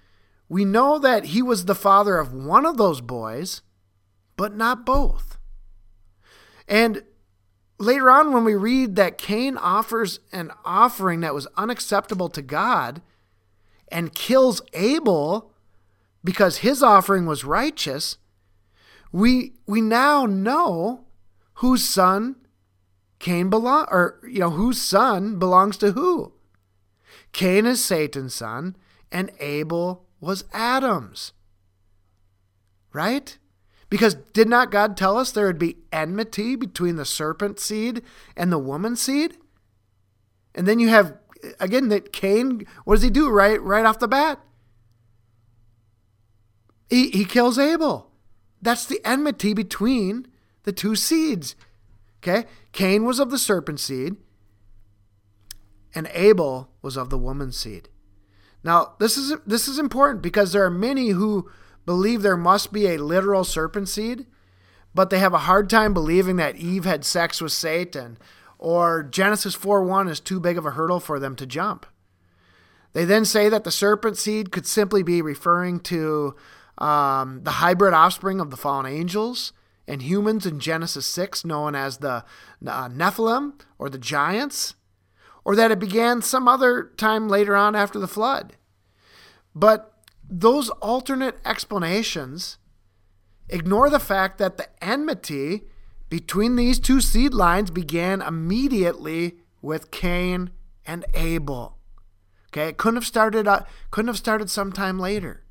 we 0.48 0.64
know 0.64 0.98
that 0.98 1.26
he 1.26 1.42
was 1.42 1.64
the 1.64 1.74
father 1.74 2.18
of 2.18 2.32
one 2.32 2.66
of 2.66 2.76
those 2.76 3.00
boys, 3.00 3.62
but 4.36 4.56
not 4.56 4.84
both. 4.84 5.37
And 6.68 7.02
later 7.78 8.10
on, 8.10 8.32
when 8.32 8.44
we 8.44 8.54
read 8.54 8.94
that 8.96 9.18
Cain 9.18 9.56
offers 9.56 10.20
an 10.32 10.52
offering 10.64 11.20
that 11.20 11.34
was 11.34 11.48
unacceptable 11.56 12.28
to 12.28 12.42
God 12.42 13.02
and 13.90 14.14
kills 14.14 14.60
Abel 14.74 15.52
because 16.22 16.58
his 16.58 16.82
offering 16.82 17.26
was 17.26 17.44
righteous, 17.44 18.18
we, 19.10 19.54
we 19.66 19.80
now 19.80 20.26
know 20.26 21.06
whose 21.54 21.84
son 21.84 22.36
Cain 23.18 23.50
belong 23.50 23.86
or 23.90 24.20
you 24.28 24.40
know 24.40 24.50
whose 24.50 24.80
son 24.80 25.38
belongs 25.38 25.76
to 25.78 25.92
who. 25.92 26.32
Cain 27.32 27.66
is 27.66 27.84
Satan's 27.84 28.34
son 28.34 28.76
and 29.10 29.30
Abel 29.40 30.04
was 30.20 30.44
Adam's. 30.52 31.32
Right? 32.92 33.38
Because 33.90 34.14
did 34.14 34.48
not 34.48 34.70
God 34.70 34.96
tell 34.96 35.16
us 35.16 35.30
there 35.30 35.46
would 35.46 35.58
be 35.58 35.78
enmity 35.92 36.56
between 36.56 36.96
the 36.96 37.04
serpent 37.04 37.58
seed 37.58 38.02
and 38.36 38.52
the 38.52 38.58
woman 38.58 38.96
seed? 38.96 39.36
And 40.54 40.66
then 40.66 40.78
you 40.78 40.88
have 40.88 41.16
again 41.60 41.88
that 41.88 42.12
Cain, 42.12 42.66
what 42.84 42.96
does 42.96 43.02
he 43.02 43.10
do 43.10 43.30
right 43.30 43.60
right 43.62 43.86
off 43.86 43.98
the 43.98 44.08
bat? 44.08 44.40
He 46.90 47.10
he 47.10 47.24
kills 47.24 47.58
Abel. 47.58 48.10
That's 48.60 48.84
the 48.84 49.00
enmity 49.04 49.54
between 49.54 50.26
the 50.64 50.72
two 50.72 50.94
seeds. 50.94 51.54
Okay? 52.22 52.46
Cain 52.72 53.04
was 53.04 53.20
of 53.20 53.30
the 53.30 53.38
serpent 53.38 53.80
seed, 53.80 54.16
and 55.94 56.10
Abel 56.12 56.70
was 56.82 56.96
of 56.96 57.10
the 57.10 57.18
woman 57.18 57.52
seed. 57.52 57.88
Now, 58.64 58.94
this 58.98 59.16
is 59.16 59.34
this 59.46 59.68
is 59.68 59.78
important 59.78 60.22
because 60.22 60.52
there 60.52 60.64
are 60.64 60.70
many 60.70 61.10
who 61.10 61.48
believe 61.88 62.20
there 62.20 62.36
must 62.36 62.70
be 62.70 62.86
a 62.86 62.98
literal 62.98 63.44
serpent 63.44 63.88
seed, 63.88 64.26
but 64.94 65.08
they 65.08 65.20
have 65.20 65.32
a 65.32 65.48
hard 65.48 65.70
time 65.70 65.94
believing 65.94 66.36
that 66.36 66.56
Eve 66.56 66.84
had 66.84 67.02
sex 67.02 67.40
with 67.40 67.50
Satan 67.50 68.18
or 68.58 69.02
Genesis 69.02 69.56
4:1 69.56 70.06
is 70.06 70.20
too 70.20 70.38
big 70.38 70.58
of 70.58 70.66
a 70.66 70.72
hurdle 70.72 71.00
for 71.00 71.18
them 71.18 71.34
to 71.36 71.46
jump. 71.46 71.86
They 72.92 73.06
then 73.06 73.24
say 73.24 73.48
that 73.48 73.64
the 73.64 73.70
serpent 73.70 74.18
seed 74.18 74.52
could 74.52 74.66
simply 74.66 75.02
be 75.02 75.22
referring 75.22 75.80
to 75.80 76.36
um, 76.76 77.40
the 77.44 77.52
hybrid 77.52 77.94
offspring 77.94 78.38
of 78.38 78.50
the 78.50 78.58
fallen 78.58 78.84
angels 78.84 79.54
and 79.86 80.02
humans 80.02 80.44
in 80.44 80.60
Genesis 80.60 81.06
6, 81.06 81.42
known 81.42 81.74
as 81.74 81.98
the 81.98 82.22
uh, 82.66 82.88
Nephilim 82.90 83.54
or 83.78 83.88
the 83.88 83.96
giants, 83.96 84.74
or 85.42 85.56
that 85.56 85.70
it 85.70 85.78
began 85.78 86.20
some 86.20 86.46
other 86.46 86.92
time 86.98 87.30
later 87.30 87.56
on 87.56 87.74
after 87.74 87.98
the 87.98 88.06
flood. 88.06 88.56
But 89.54 89.97
those 90.28 90.70
alternate 90.70 91.36
explanations 91.44 92.58
ignore 93.48 93.88
the 93.88 94.00
fact 94.00 94.38
that 94.38 94.56
the 94.56 94.68
enmity 94.84 95.64
between 96.08 96.56
these 96.56 96.78
two 96.78 97.00
seed 97.00 97.34
lines 97.34 97.70
began 97.70 98.22
immediately 98.22 99.36
with 99.62 99.90
Cain 99.90 100.50
and 100.86 101.04
Abel. 101.14 101.78
Okay, 102.50 102.68
it 102.68 102.78
couldn't 102.78 102.96
have 102.96 103.06
started 103.06 103.46
uh, 103.46 103.60
couldn't 103.90 104.08
have 104.08 104.16
started 104.16 104.48
sometime 104.48 104.98
later. 104.98 105.42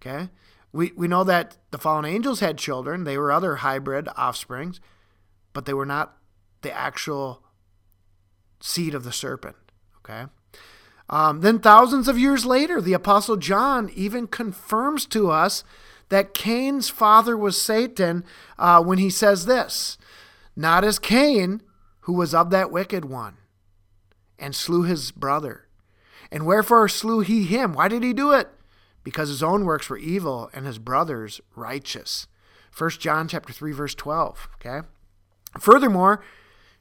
Okay? 0.00 0.28
We 0.72 0.92
we 0.96 1.08
know 1.08 1.24
that 1.24 1.56
the 1.70 1.78
fallen 1.78 2.04
angels 2.04 2.40
had 2.40 2.56
children, 2.58 3.04
they 3.04 3.18
were 3.18 3.32
other 3.32 3.56
hybrid 3.56 4.08
offsprings, 4.16 4.80
but 5.52 5.66
they 5.66 5.74
were 5.74 5.86
not 5.86 6.16
the 6.62 6.72
actual 6.72 7.42
seed 8.60 8.94
of 8.94 9.02
the 9.02 9.12
serpent. 9.12 9.56
Okay? 9.98 10.26
Um, 11.10 11.40
then, 11.40 11.58
thousands 11.58 12.06
of 12.06 12.18
years 12.18 12.46
later, 12.46 12.80
the 12.80 12.92
Apostle 12.92 13.36
John 13.36 13.90
even 13.94 14.28
confirms 14.28 15.06
to 15.06 15.28
us 15.28 15.64
that 16.08 16.34
Cain's 16.34 16.88
father 16.88 17.36
was 17.36 17.60
Satan 17.60 18.24
uh, 18.58 18.82
when 18.82 18.98
he 18.98 19.10
says 19.10 19.46
this 19.46 19.98
Not 20.54 20.84
as 20.84 21.00
Cain, 21.00 21.62
who 22.02 22.12
was 22.12 22.32
of 22.32 22.50
that 22.50 22.70
wicked 22.70 23.04
one, 23.04 23.38
and 24.38 24.54
slew 24.54 24.84
his 24.84 25.10
brother. 25.10 25.66
And 26.30 26.46
wherefore 26.46 26.88
slew 26.88 27.20
he 27.20 27.42
him? 27.42 27.72
Why 27.72 27.88
did 27.88 28.04
he 28.04 28.12
do 28.12 28.30
it? 28.30 28.48
Because 29.02 29.30
his 29.30 29.42
own 29.42 29.64
works 29.64 29.90
were 29.90 29.98
evil 29.98 30.48
and 30.52 30.64
his 30.64 30.78
brother's 30.78 31.40
righteous. 31.56 32.28
1 32.76 32.90
John 33.00 33.26
chapter 33.26 33.52
3 33.52 33.72
verse 33.72 33.96
12, 33.96 34.48
okay? 34.54 34.86
Furthermore, 35.58 36.22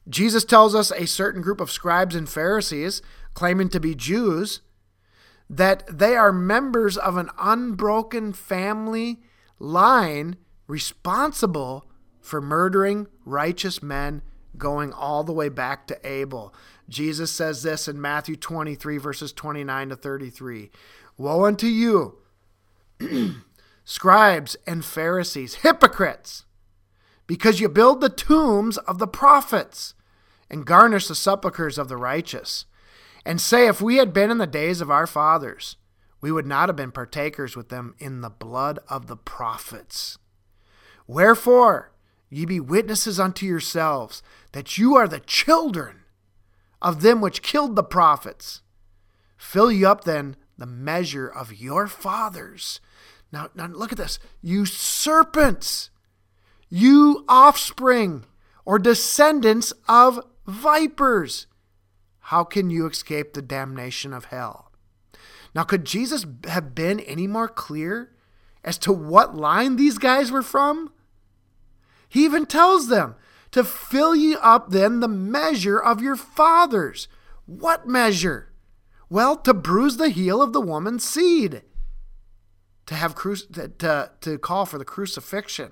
Jesus 0.09 0.43
tells 0.43 0.73
us 0.73 0.91
a 0.91 1.05
certain 1.05 1.41
group 1.41 1.61
of 1.61 1.71
scribes 1.71 2.15
and 2.15 2.27
Pharisees 2.27 3.01
claiming 3.33 3.69
to 3.69 3.79
be 3.79 3.93
Jews, 3.93 4.61
that 5.49 5.85
they 5.87 6.15
are 6.15 6.33
members 6.33 6.97
of 6.97 7.15
an 7.17 7.29
unbroken 7.39 8.33
family 8.33 9.21
line 9.59 10.37
responsible 10.67 11.85
for 12.21 12.41
murdering 12.41 13.07
righteous 13.25 13.81
men 13.81 14.21
going 14.57 14.91
all 14.91 15.23
the 15.23 15.33
way 15.33 15.49
back 15.49 15.87
to 15.87 15.99
Abel. 16.07 16.53
Jesus 16.87 17.31
says 17.31 17.63
this 17.63 17.87
in 17.87 18.01
Matthew 18.01 18.35
23, 18.35 18.97
verses 18.97 19.31
29 19.31 19.89
to 19.89 19.95
33 19.95 20.71
Woe 21.17 21.45
unto 21.45 21.67
you, 21.67 22.17
scribes 23.83 24.55
and 24.65 24.83
Pharisees, 24.83 25.55
hypocrites, 25.55 26.45
because 27.27 27.59
you 27.59 27.69
build 27.69 28.01
the 28.01 28.09
tombs 28.09 28.77
of 28.79 28.99
the 28.99 29.07
prophets 29.07 29.93
and 30.49 30.65
garnish 30.65 31.07
the 31.07 31.15
sepulchres 31.15 31.77
of 31.77 31.89
the 31.89 31.97
righteous 31.97 32.65
and 33.25 33.39
say, 33.39 33.67
If 33.67 33.81
we 33.81 33.97
had 33.97 34.13
been 34.13 34.31
in 34.31 34.37
the 34.37 34.47
days 34.47 34.81
of 34.81 34.89
our 34.89 35.07
fathers, 35.07 35.77
we 36.21 36.31
would 36.31 36.47
not 36.47 36.69
have 36.69 36.75
been 36.75 36.91
partakers 36.91 37.55
with 37.55 37.69
them 37.69 37.95
in 37.99 38.21
the 38.21 38.29
blood 38.29 38.79
of 38.89 39.07
the 39.07 39.15
prophets. 39.15 40.17
Wherefore, 41.07 41.91
ye 42.29 42.45
be 42.45 42.59
witnesses 42.59 43.19
unto 43.19 43.45
yourselves 43.45 44.21
that 44.51 44.77
you 44.77 44.95
are 44.95 45.07
the 45.07 45.19
children 45.21 46.01
of 46.81 47.01
them 47.01 47.21
which 47.21 47.41
killed 47.41 47.75
the 47.75 47.83
prophets. 47.83 48.61
Fill 49.37 49.71
ye 49.71 49.85
up 49.85 50.03
then 50.03 50.35
the 50.57 50.65
measure 50.65 51.27
of 51.27 51.59
your 51.59 51.87
fathers. 51.87 52.79
Now, 53.31 53.49
now 53.55 53.67
look 53.67 53.91
at 53.91 53.97
this. 53.97 54.19
You 54.41 54.65
serpents, 54.65 55.89
you 56.69 57.23
offspring 57.27 58.25
or 58.65 58.77
descendants 58.77 59.73
of 59.87 60.19
vipers 60.49 61.47
how 62.29 62.43
can 62.43 62.69
you 62.69 62.85
escape 62.85 63.33
the 63.33 63.41
damnation 63.41 64.13
of 64.13 64.25
hell? 64.25 64.71
Now, 65.55 65.63
could 65.63 65.83
Jesus 65.83 66.27
have 66.47 66.75
been 66.75 66.99
any 66.99 67.25
more 67.25 67.47
clear 67.47 68.11
as 68.63 68.77
to 68.79 68.93
what 68.93 69.35
line 69.35 69.77
these 69.77 69.97
guys 69.97 70.31
were 70.31 70.43
from? 70.43 70.93
He 72.07 72.25
even 72.25 72.45
tells 72.45 72.87
them 72.87 73.15
to 73.49 73.63
fill 73.63 74.15
ye 74.15 74.35
up 74.35 74.69
then 74.69 74.99
the 74.99 75.07
measure 75.07 75.79
of 75.79 76.03
your 76.03 76.15
fathers. 76.15 77.07
What 77.47 77.87
measure? 77.87 78.53
Well, 79.09 79.35
to 79.37 79.55
bruise 79.55 79.97
the 79.97 80.09
heel 80.09 80.39
of 80.39 80.53
the 80.53 80.61
woman's 80.61 81.03
seed, 81.03 81.63
to 82.85 82.93
have 82.93 83.15
cru- 83.15 83.37
to, 83.37 84.11
to 84.21 84.37
call 84.37 84.67
for 84.67 84.77
the 84.77 84.85
crucifixion 84.85 85.71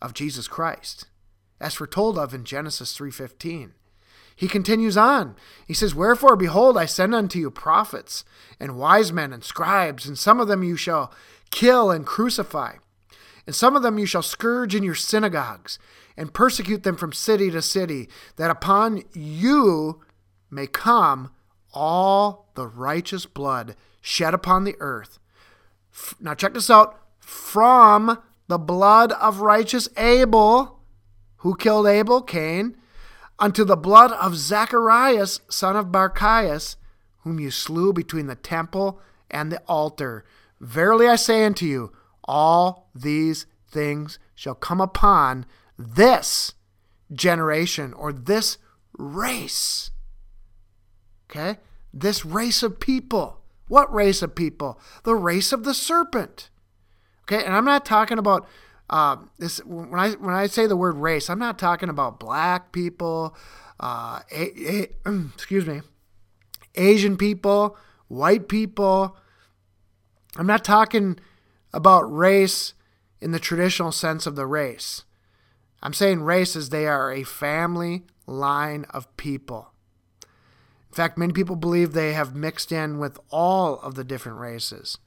of 0.00 0.14
Jesus 0.14 0.46
Christ, 0.46 1.06
as 1.60 1.74
foretold 1.74 2.18
of 2.18 2.34
in 2.34 2.44
Genesis 2.44 2.96
3:15. 2.96 3.72
He 4.38 4.46
continues 4.46 4.96
on. 4.96 5.34
He 5.66 5.74
says, 5.74 5.96
Wherefore, 5.96 6.36
behold, 6.36 6.78
I 6.78 6.86
send 6.86 7.12
unto 7.12 7.40
you 7.40 7.50
prophets 7.50 8.24
and 8.60 8.78
wise 8.78 9.12
men 9.12 9.32
and 9.32 9.42
scribes, 9.42 10.06
and 10.06 10.16
some 10.16 10.38
of 10.38 10.46
them 10.46 10.62
you 10.62 10.76
shall 10.76 11.12
kill 11.50 11.90
and 11.90 12.06
crucify, 12.06 12.74
and 13.46 13.56
some 13.56 13.74
of 13.74 13.82
them 13.82 13.98
you 13.98 14.06
shall 14.06 14.22
scourge 14.22 14.76
in 14.76 14.84
your 14.84 14.94
synagogues, 14.94 15.80
and 16.16 16.32
persecute 16.32 16.84
them 16.84 16.96
from 16.96 17.12
city 17.12 17.50
to 17.50 17.60
city, 17.60 18.08
that 18.36 18.48
upon 18.48 19.02
you 19.12 20.04
may 20.52 20.68
come 20.68 21.32
all 21.74 22.50
the 22.54 22.66
righteous 22.68 23.26
blood 23.26 23.74
shed 24.00 24.34
upon 24.34 24.62
the 24.62 24.76
earth. 24.78 25.18
Now, 26.20 26.34
check 26.34 26.54
this 26.54 26.70
out 26.70 27.00
from 27.18 28.18
the 28.46 28.58
blood 28.58 29.10
of 29.12 29.40
righteous 29.40 29.88
Abel. 29.96 30.77
Who 31.38 31.56
killed 31.56 31.86
Abel? 31.86 32.22
Cain 32.22 32.76
unto 33.38 33.64
the 33.64 33.76
blood 33.76 34.12
of 34.12 34.36
Zacharias, 34.36 35.40
son 35.48 35.76
of 35.76 35.86
Barachias, 35.86 36.76
whom 37.20 37.38
you 37.38 37.50
slew 37.50 37.92
between 37.92 38.26
the 38.26 38.34
temple 38.34 39.00
and 39.30 39.52
the 39.52 39.62
altar. 39.68 40.24
Verily 40.60 41.06
I 41.06 41.16
say 41.16 41.44
unto 41.44 41.66
you, 41.66 41.92
all 42.24 42.90
these 42.94 43.46
things 43.70 44.18
shall 44.34 44.54
come 44.54 44.80
upon 44.80 45.46
this 45.78 46.54
generation 47.12 47.92
or 47.92 48.12
this 48.12 48.58
race. 48.96 49.90
Okay? 51.30 51.58
This 51.92 52.24
race 52.24 52.62
of 52.62 52.80
people. 52.80 53.40
What 53.68 53.92
race 53.92 54.22
of 54.22 54.34
people? 54.34 54.80
The 55.04 55.14
race 55.14 55.52
of 55.52 55.64
the 55.64 55.74
serpent. 55.74 56.50
Okay, 57.22 57.44
and 57.44 57.54
I'm 57.54 57.66
not 57.66 57.84
talking 57.84 58.18
about 58.18 58.48
uh, 58.90 59.16
this 59.38 59.58
when 59.64 59.98
I 59.98 60.12
when 60.12 60.34
I 60.34 60.46
say 60.46 60.66
the 60.66 60.76
word 60.76 60.96
race. 60.96 61.28
I'm 61.28 61.38
not 61.38 61.58
talking 61.58 61.88
about 61.88 62.18
black 62.18 62.72
people, 62.72 63.36
uh, 63.80 64.20
a, 64.32 64.88
a, 65.06 65.10
excuse 65.34 65.66
me, 65.66 65.82
Asian 66.74 67.16
people, 67.16 67.76
white 68.08 68.48
people. 68.48 69.16
I'm 70.36 70.46
not 70.46 70.64
talking 70.64 71.18
about 71.72 72.02
race 72.02 72.74
in 73.20 73.32
the 73.32 73.38
traditional 73.38 73.92
sense 73.92 74.26
of 74.26 74.36
the 74.36 74.46
race. 74.46 75.04
I'm 75.82 75.92
saying 75.92 76.22
race 76.22 76.56
as 76.56 76.70
they 76.70 76.86
are 76.86 77.12
a 77.12 77.22
family 77.24 78.04
line 78.26 78.84
of 78.90 79.14
people. 79.16 79.72
In 80.90 80.94
fact, 80.94 81.18
many 81.18 81.32
people 81.32 81.56
believe 81.56 81.92
they 81.92 82.14
have 82.14 82.34
mixed 82.34 82.72
in 82.72 82.98
with 82.98 83.18
all 83.30 83.78
of 83.80 83.94
the 83.94 84.04
different 84.04 84.38
races. 84.38 84.98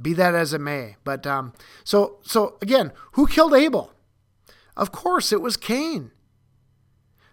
Be 0.00 0.14
that 0.14 0.34
as 0.34 0.52
it 0.52 0.60
may, 0.60 0.96
but 1.04 1.26
um, 1.26 1.52
so 1.84 2.18
so 2.22 2.56
again, 2.62 2.92
who 3.12 3.26
killed 3.26 3.54
Abel? 3.54 3.92
Of 4.76 4.90
course, 4.90 5.32
it 5.32 5.42
was 5.42 5.56
Cain. 5.56 6.10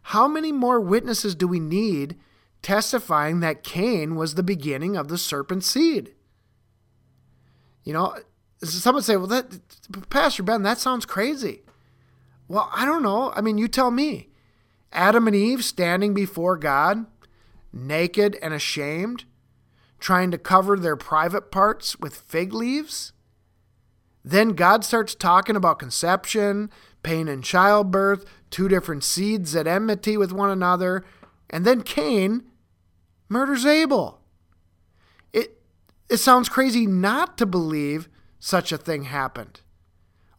How 0.04 0.28
many 0.28 0.52
more 0.52 0.80
witnesses 0.80 1.36
do 1.36 1.48
we 1.48 1.60
need 1.60 2.18
testifying 2.62 3.40
that 3.40 3.64
Cain 3.64 4.16
was 4.16 4.36
the 4.36 4.44
beginning 4.44 4.98
of 4.98 5.08
the 5.08 5.18
serpent 5.18 5.64
seed? 5.64 6.14
You 7.84 7.94
know, 7.94 8.18
someone 8.62 9.04
say, 9.04 9.16
"Well, 9.16 9.28
that 9.28 9.60
Pastor 10.10 10.44
Ben, 10.44 10.64
that 10.64 10.80
sounds 10.80 11.06
crazy." 11.06 11.64
Well, 12.48 12.70
I 12.74 12.86
don't 12.86 13.04
know. 13.04 13.32
I 13.36 13.42
mean, 13.42 13.58
you 13.58 13.68
tell 13.68 13.92
me. 13.92 14.30
Adam 14.92 15.28
and 15.28 15.36
Eve 15.36 15.64
standing 15.64 16.16
before 16.16 16.58
God, 16.58 17.06
naked 17.72 18.38
and 18.42 18.54
ashamed, 18.54 19.26
trying 20.00 20.32
to 20.32 20.38
cover 20.38 20.78
their 20.78 20.96
private 20.96 21.52
parts 21.52 22.00
with 22.00 22.16
fig 22.16 22.54
leaves. 22.54 23.14
Then 24.24 24.50
God 24.50 24.84
starts 24.84 25.16
talking 25.16 25.56
about 25.56 25.80
conception, 25.80 26.70
pain 27.04 27.28
in 27.28 27.42
childbirth, 27.42 28.26
two 28.50 28.68
different 28.68 29.04
seeds 29.04 29.56
at 29.56 29.68
enmity 29.68 30.18
with 30.18 30.32
one 30.32 30.50
another, 30.50 31.04
and 31.50 31.66
then 31.66 31.82
Cain 31.82 32.44
murders 33.28 33.66
Abel. 33.66 34.22
It 35.34 35.62
it 36.10 36.18
sounds 36.18 36.50
crazy 36.50 36.86
not 36.86 37.38
to 37.38 37.46
believe 37.46 38.10
such 38.40 38.72
a 38.72 38.78
thing 38.78 39.04
happened. 39.04 39.62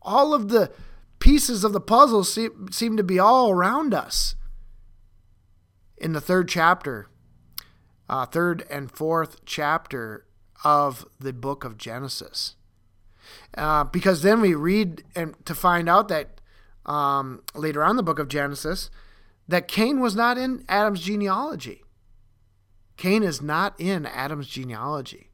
All 0.02 0.34
of 0.34 0.48
the 0.48 0.70
pieces 1.18 1.64
of 1.64 1.72
the 1.72 1.80
puzzle 1.80 2.24
seem, 2.24 2.68
seem 2.72 2.96
to 2.96 3.02
be 3.02 3.18
all 3.18 3.50
around 3.50 3.92
us 3.92 4.34
in 5.98 6.14
the 6.14 6.20
third 6.20 6.48
chapter, 6.48 7.08
uh, 8.10 8.26
third 8.26 8.66
and 8.68 8.90
fourth 8.90 9.44
chapter 9.46 10.26
of 10.64 11.06
the 11.20 11.32
book 11.32 11.62
of 11.62 11.78
Genesis. 11.78 12.56
Uh, 13.56 13.84
because 13.84 14.22
then 14.22 14.40
we 14.40 14.52
read 14.52 15.04
and 15.14 15.34
to 15.46 15.54
find 15.54 15.88
out 15.88 16.08
that 16.08 16.40
um, 16.84 17.40
later 17.54 17.84
on 17.84 17.96
the 17.96 18.02
book 18.02 18.18
of 18.18 18.26
Genesis 18.26 18.90
that 19.46 19.68
Cain 19.68 20.00
was 20.00 20.16
not 20.16 20.36
in 20.36 20.64
Adam's 20.68 21.00
genealogy. 21.00 21.82
Cain 22.96 23.22
is 23.22 23.40
not 23.40 23.74
in 23.78 24.04
Adam's 24.06 24.48
genealogy. 24.48 25.30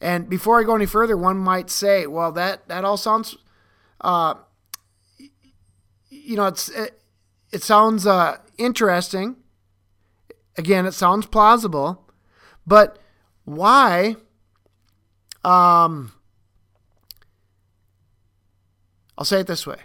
And 0.00 0.28
before 0.30 0.58
I 0.58 0.64
go 0.64 0.74
any 0.74 0.86
further, 0.86 1.18
one 1.18 1.36
might 1.36 1.68
say, 1.68 2.06
well, 2.06 2.32
that, 2.32 2.66
that 2.68 2.84
all 2.84 2.96
sounds, 2.96 3.36
uh, 4.00 4.34
you 6.08 6.36
know, 6.36 6.46
it's, 6.46 6.70
it, 6.70 7.02
it 7.52 7.62
sounds 7.62 8.06
uh, 8.06 8.38
interesting 8.56 9.36
Again, 10.58 10.86
it 10.86 10.92
sounds 10.92 11.24
plausible, 11.24 12.10
but 12.66 12.98
why? 13.44 14.16
Um, 15.44 16.12
I'll 19.16 19.24
say 19.24 19.40
it 19.40 19.46
this 19.46 19.66
way. 19.68 19.78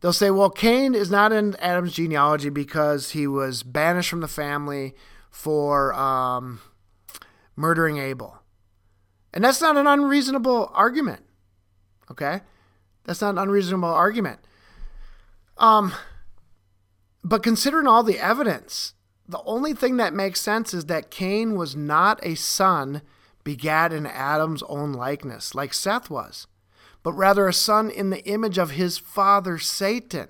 They'll 0.00 0.14
say, 0.14 0.30
well, 0.30 0.48
Cain 0.48 0.94
is 0.94 1.10
not 1.10 1.30
in 1.30 1.56
Adam's 1.56 1.92
genealogy 1.92 2.48
because 2.48 3.10
he 3.10 3.26
was 3.26 3.62
banished 3.62 4.08
from 4.08 4.20
the 4.20 4.28
family 4.28 4.94
for 5.30 5.92
um, 5.92 6.60
murdering 7.54 7.98
Abel. 7.98 8.42
And 9.34 9.44
that's 9.44 9.60
not 9.60 9.76
an 9.76 9.86
unreasonable 9.86 10.70
argument. 10.72 11.22
Okay? 12.10 12.40
That's 13.04 13.20
not 13.20 13.30
an 13.30 13.38
unreasonable 13.38 13.88
argument. 13.88 14.40
Um, 15.58 15.92
but 17.22 17.42
considering 17.42 17.86
all 17.86 18.02
the 18.02 18.18
evidence 18.18 18.94
the 19.28 19.42
only 19.44 19.74
thing 19.74 19.96
that 19.96 20.14
makes 20.14 20.40
sense 20.40 20.72
is 20.72 20.86
that 20.86 21.10
Cain 21.10 21.56
was 21.56 21.74
not 21.74 22.24
a 22.24 22.34
son 22.34 23.02
begat 23.44 23.92
in 23.92 24.06
Adam's 24.06 24.62
own 24.64 24.92
likeness, 24.92 25.54
like 25.54 25.74
Seth 25.74 26.10
was, 26.10 26.46
but 27.02 27.12
rather 27.12 27.46
a 27.46 27.52
son 27.52 27.90
in 27.90 28.10
the 28.10 28.24
image 28.24 28.58
of 28.58 28.72
his 28.72 28.98
father 28.98 29.58
Satan. 29.58 30.28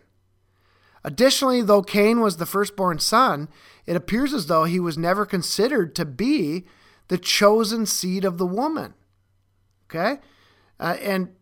Additionally, 1.05 1.63
though 1.63 1.83
Cain 1.83 2.21
was 2.21 2.37
the 2.37 2.47
firstborn 2.47 2.99
son, 2.99 3.49
it 3.87 3.97
appears 3.97 4.35
as 4.35 4.47
though 4.47 4.65
he 4.65 4.81
was 4.81 4.99
never 4.99 5.25
considered 5.25 5.95
to 5.95 6.05
be 6.05 6.67
the 7.09 7.19
chosen 7.19 7.87
seed 7.87 8.25
of 8.25 8.39
the 8.39 8.47
woman. 8.47 8.95
Okay? 9.89 10.21
Uh, 10.81 10.97
and 11.01 11.36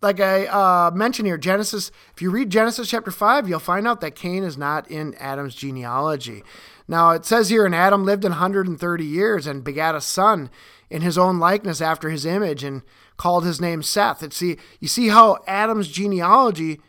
like 0.00 0.20
I 0.20 0.46
uh, 0.46 0.90
mentioned 0.92 1.26
here, 1.26 1.38
Genesis, 1.38 1.90
if 2.14 2.22
you 2.22 2.30
read 2.30 2.50
Genesis 2.50 2.88
chapter 2.88 3.10
5, 3.10 3.48
you'll 3.48 3.58
find 3.58 3.86
out 3.86 4.00
that 4.00 4.14
Cain 4.14 4.44
is 4.44 4.56
not 4.56 4.90
in 4.90 5.14
Adam's 5.14 5.54
genealogy. 5.54 6.42
Now, 6.86 7.10
it 7.10 7.24
says 7.24 7.48
here, 7.48 7.66
and 7.66 7.74
Adam 7.74 8.04
lived 8.04 8.24
130 8.24 9.04
years 9.04 9.46
and 9.46 9.64
begat 9.64 9.94
a 9.94 10.00
son 10.00 10.50
in 10.88 11.02
his 11.02 11.18
own 11.18 11.38
likeness 11.38 11.80
after 11.80 12.10
his 12.10 12.24
image 12.24 12.64
and 12.64 12.82
called 13.16 13.44
his 13.44 13.60
name 13.60 13.82
Seth. 13.82 14.22
It, 14.22 14.32
see, 14.32 14.56
you 14.80 14.88
see 14.88 15.08
how 15.08 15.38
Adam's 15.46 15.88
genealogy 15.88 16.80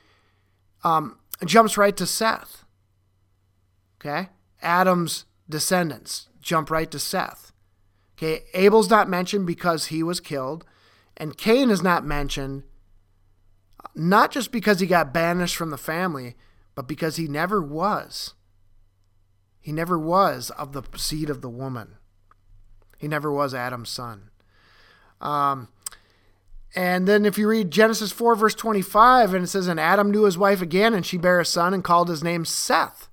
um, 0.84 1.18
jumps 1.46 1.78
right 1.78 1.98
to 1.98 2.06
Seth. 2.06 2.64
Okay? 4.00 4.30
Adam's 4.62 5.26
descendants 5.50 6.30
jump 6.42 6.70
right 6.70 6.90
to 6.92 7.00
Seth. 7.00 7.52
Okay, 8.18 8.44
Abel's 8.54 8.90
not 8.90 9.08
mentioned 9.08 9.48
because 9.48 9.86
he 9.86 10.04
was 10.04 10.20
killed, 10.20 10.66
and 11.16 11.38
Cain 11.38 11.70
is 11.70 11.82
not 11.82 12.04
mentioned 12.04 12.64
not 13.96 14.32
just 14.32 14.52
because 14.52 14.80
he 14.80 14.88
got 14.88 15.14
banished 15.14 15.56
from 15.56 15.70
the 15.70 15.78
family, 15.78 16.36
but 16.76 16.88
because 16.88 17.16
he 17.16 17.28
never 17.28 17.62
was. 17.62 18.34
He 19.60 19.72
never 19.72 20.00
was 20.00 20.50
of 20.52 20.74
the 20.74 20.84
seed 20.96 21.30
of 21.30 21.42
the 21.42 21.50
woman. 21.50 21.96
He 22.98 23.08
never 23.08 23.32
was 23.32 23.54
Adam's 23.54 23.90
son. 23.90 24.30
Um, 25.22 25.70
and 26.76 27.08
then 27.08 27.26
if 27.26 27.38
you 27.38 27.48
read 27.48 27.72
Genesis 27.72 28.12
4, 28.12 28.36
verse 28.36 28.56
25, 28.56 29.34
and 29.34 29.44
it 29.44 29.48
says, 29.48 29.68
And 29.68 29.80
Adam 29.80 30.12
knew 30.12 30.24
his 30.24 30.38
wife 30.38 30.62
again, 30.62 30.94
and 30.94 31.06
she 31.06 31.18
bare 31.18 31.40
a 31.40 31.46
son, 31.46 31.74
and 31.74 31.84
called 31.84 32.10
his 32.10 32.24
name 32.24 32.46
Seth. 32.46 33.10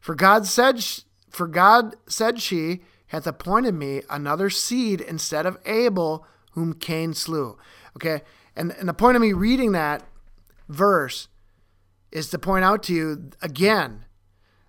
For 0.00 0.14
God 0.14 0.46
said, 0.46 0.84
For 1.28 1.46
God 1.46 1.96
said 2.06 2.40
she, 2.40 2.80
hath 3.08 3.26
appointed 3.26 3.74
me 3.74 4.02
another 4.08 4.50
seed 4.50 5.00
instead 5.00 5.46
of 5.46 5.58
Abel, 5.66 6.26
whom 6.52 6.74
Cain 6.74 7.14
slew. 7.14 7.58
Okay, 7.96 8.22
and, 8.58 8.72
and 8.72 8.88
the 8.88 8.94
point 8.94 9.14
of 9.14 9.22
me 9.22 9.32
reading 9.32 9.72
that 9.72 10.02
verse 10.68 11.28
is 12.10 12.28
to 12.30 12.38
point 12.38 12.64
out 12.64 12.82
to 12.82 12.92
you 12.92 13.30
again 13.40 14.04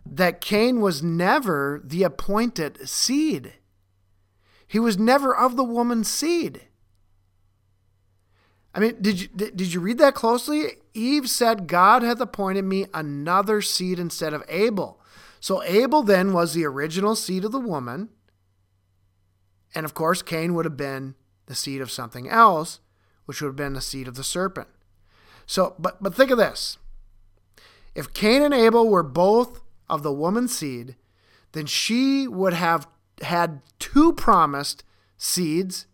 that 0.05 0.41
Cain 0.41 0.79
was 0.79 1.01
never 1.01 1.81
the 1.83 2.03
appointed 2.03 2.87
seed. 2.87 3.53
He 4.67 4.79
was 4.79 4.97
never 4.97 5.35
of 5.35 5.55
the 5.55 5.63
woman's 5.63 6.07
seed. 6.07 6.67
I 8.75 8.79
mean, 8.79 8.97
did 9.01 9.21
you 9.21 9.27
did 9.27 9.73
you 9.73 9.79
read 9.79 9.97
that 9.97 10.13
closely? 10.13 10.73
Eve 10.93 11.27
said, 11.27 11.67
"God 11.67 12.03
hath 12.03 12.21
appointed 12.21 12.65
me 12.65 12.85
another 12.93 13.61
seed 13.61 13.97
instead 13.97 14.33
of 14.33 14.43
Abel." 14.47 15.01
So 15.39 15.63
Abel 15.63 16.03
then 16.03 16.33
was 16.33 16.53
the 16.53 16.65
original 16.65 17.15
seed 17.15 17.43
of 17.43 17.51
the 17.51 17.59
woman, 17.59 18.09
and 19.73 19.85
of 19.85 19.95
course 19.95 20.21
Cain 20.21 20.53
would 20.53 20.65
have 20.65 20.77
been 20.77 21.15
the 21.47 21.55
seed 21.55 21.81
of 21.81 21.89
something 21.89 22.29
else 22.29 22.79
which 23.29 23.43
would 23.43 23.49
have 23.49 23.55
been 23.55 23.73
the 23.73 23.79
seed 23.79 24.07
of 24.07 24.15
the 24.15 24.23
serpent. 24.23 24.67
So, 25.45 25.75
but 25.77 26.01
but 26.01 26.15
think 26.15 26.31
of 26.31 26.39
this. 26.39 26.79
If 27.93 28.11
Cain 28.11 28.41
and 28.41 28.55
Abel 28.55 28.89
were 28.89 29.03
both 29.03 29.61
of 29.87 30.01
the 30.01 30.11
woman's 30.11 30.57
seed, 30.57 30.95
then 31.51 31.67
she 31.67 32.27
would 32.27 32.53
have 32.53 32.87
had 33.21 33.61
two 33.77 34.13
promised 34.13 34.83
seeds 35.15 35.85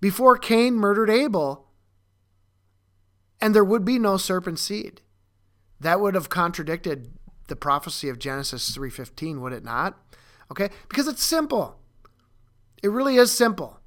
before 0.00 0.36
Cain 0.36 0.74
murdered 0.74 1.08
Abel, 1.08 1.68
and 3.40 3.54
there 3.54 3.62
would 3.62 3.84
be 3.84 4.00
no 4.00 4.16
serpent 4.16 4.58
seed. 4.58 5.02
That 5.78 6.00
would 6.00 6.16
have 6.16 6.30
contradicted 6.30 7.12
the 7.46 7.54
prophecy 7.54 8.08
of 8.08 8.18
Genesis 8.18 8.76
3:15, 8.76 9.40
would 9.40 9.52
it 9.52 9.62
not? 9.62 10.02
Okay? 10.50 10.70
Because 10.88 11.06
it's 11.06 11.22
simple. 11.22 11.78
It 12.82 12.88
really 12.90 13.18
is 13.18 13.30
simple 13.30 13.78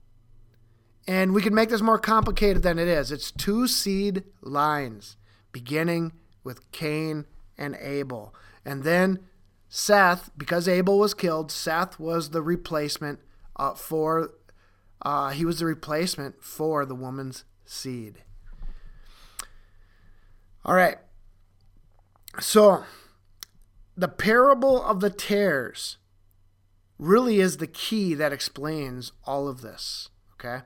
And 1.07 1.33
we 1.33 1.41
can 1.41 1.55
make 1.55 1.69
this 1.69 1.81
more 1.81 1.99
complicated 1.99 2.63
than 2.63 2.77
it 2.77 2.87
is. 2.87 3.11
It's 3.11 3.31
two 3.31 3.67
seed 3.67 4.23
lines, 4.41 5.15
beginning 5.53 6.11
with 6.43 6.69
Cain 6.71 7.25
and 7.57 7.77
Abel. 7.79 8.35
And 8.65 8.83
then 8.83 9.19
Seth, 9.69 10.29
because 10.37 10.67
Abel 10.67 10.99
was 10.99 11.13
killed, 11.13 11.51
Seth 11.51 11.97
was 11.97 12.31
the 12.31 12.41
replacement 12.41 13.19
uh, 13.55 13.73
for, 13.73 14.31
uh, 15.01 15.29
he 15.29 15.45
was 15.45 15.59
the 15.59 15.65
replacement 15.65 16.43
for 16.43 16.85
the 16.85 16.95
woman's 16.95 17.45
seed. 17.65 18.23
All 20.65 20.75
right. 20.75 20.97
So, 22.41 22.83
the 23.95 24.09
parable 24.09 24.83
of 24.83 24.99
the 24.99 25.09
tares 25.09 25.97
really 26.99 27.39
is 27.39 27.57
the 27.57 27.67
key 27.67 28.13
that 28.13 28.33
explains 28.33 29.11
all 29.25 29.47
of 29.47 29.61
this. 29.61 30.09
Okay. 30.33 30.63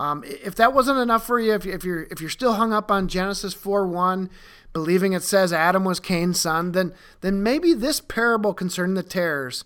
Um, 0.00 0.24
if 0.24 0.54
that 0.54 0.72
wasn't 0.72 0.98
enough 0.98 1.26
for 1.26 1.38
you, 1.38 1.52
if, 1.52 1.66
if 1.66 1.84
you're 1.84 2.04
if 2.04 2.22
you're 2.22 2.30
still 2.30 2.54
hung 2.54 2.72
up 2.72 2.90
on 2.90 3.06
Genesis 3.06 3.52
4 3.52 3.86
1, 3.86 4.30
believing 4.72 5.12
it 5.12 5.22
says 5.22 5.52
Adam 5.52 5.84
was 5.84 6.00
Cain's 6.00 6.40
son, 6.40 6.72
then 6.72 6.94
then 7.20 7.42
maybe 7.42 7.74
this 7.74 8.00
parable 8.00 8.54
concerning 8.54 8.94
the 8.94 9.02
tares 9.02 9.64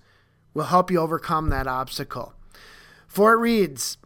will 0.52 0.64
help 0.64 0.90
you 0.90 0.98
overcome 0.98 1.50
that 1.50 1.68
obstacle. 1.68 2.34
For 3.06 3.32
it 3.32 3.38
reads, 3.38 3.96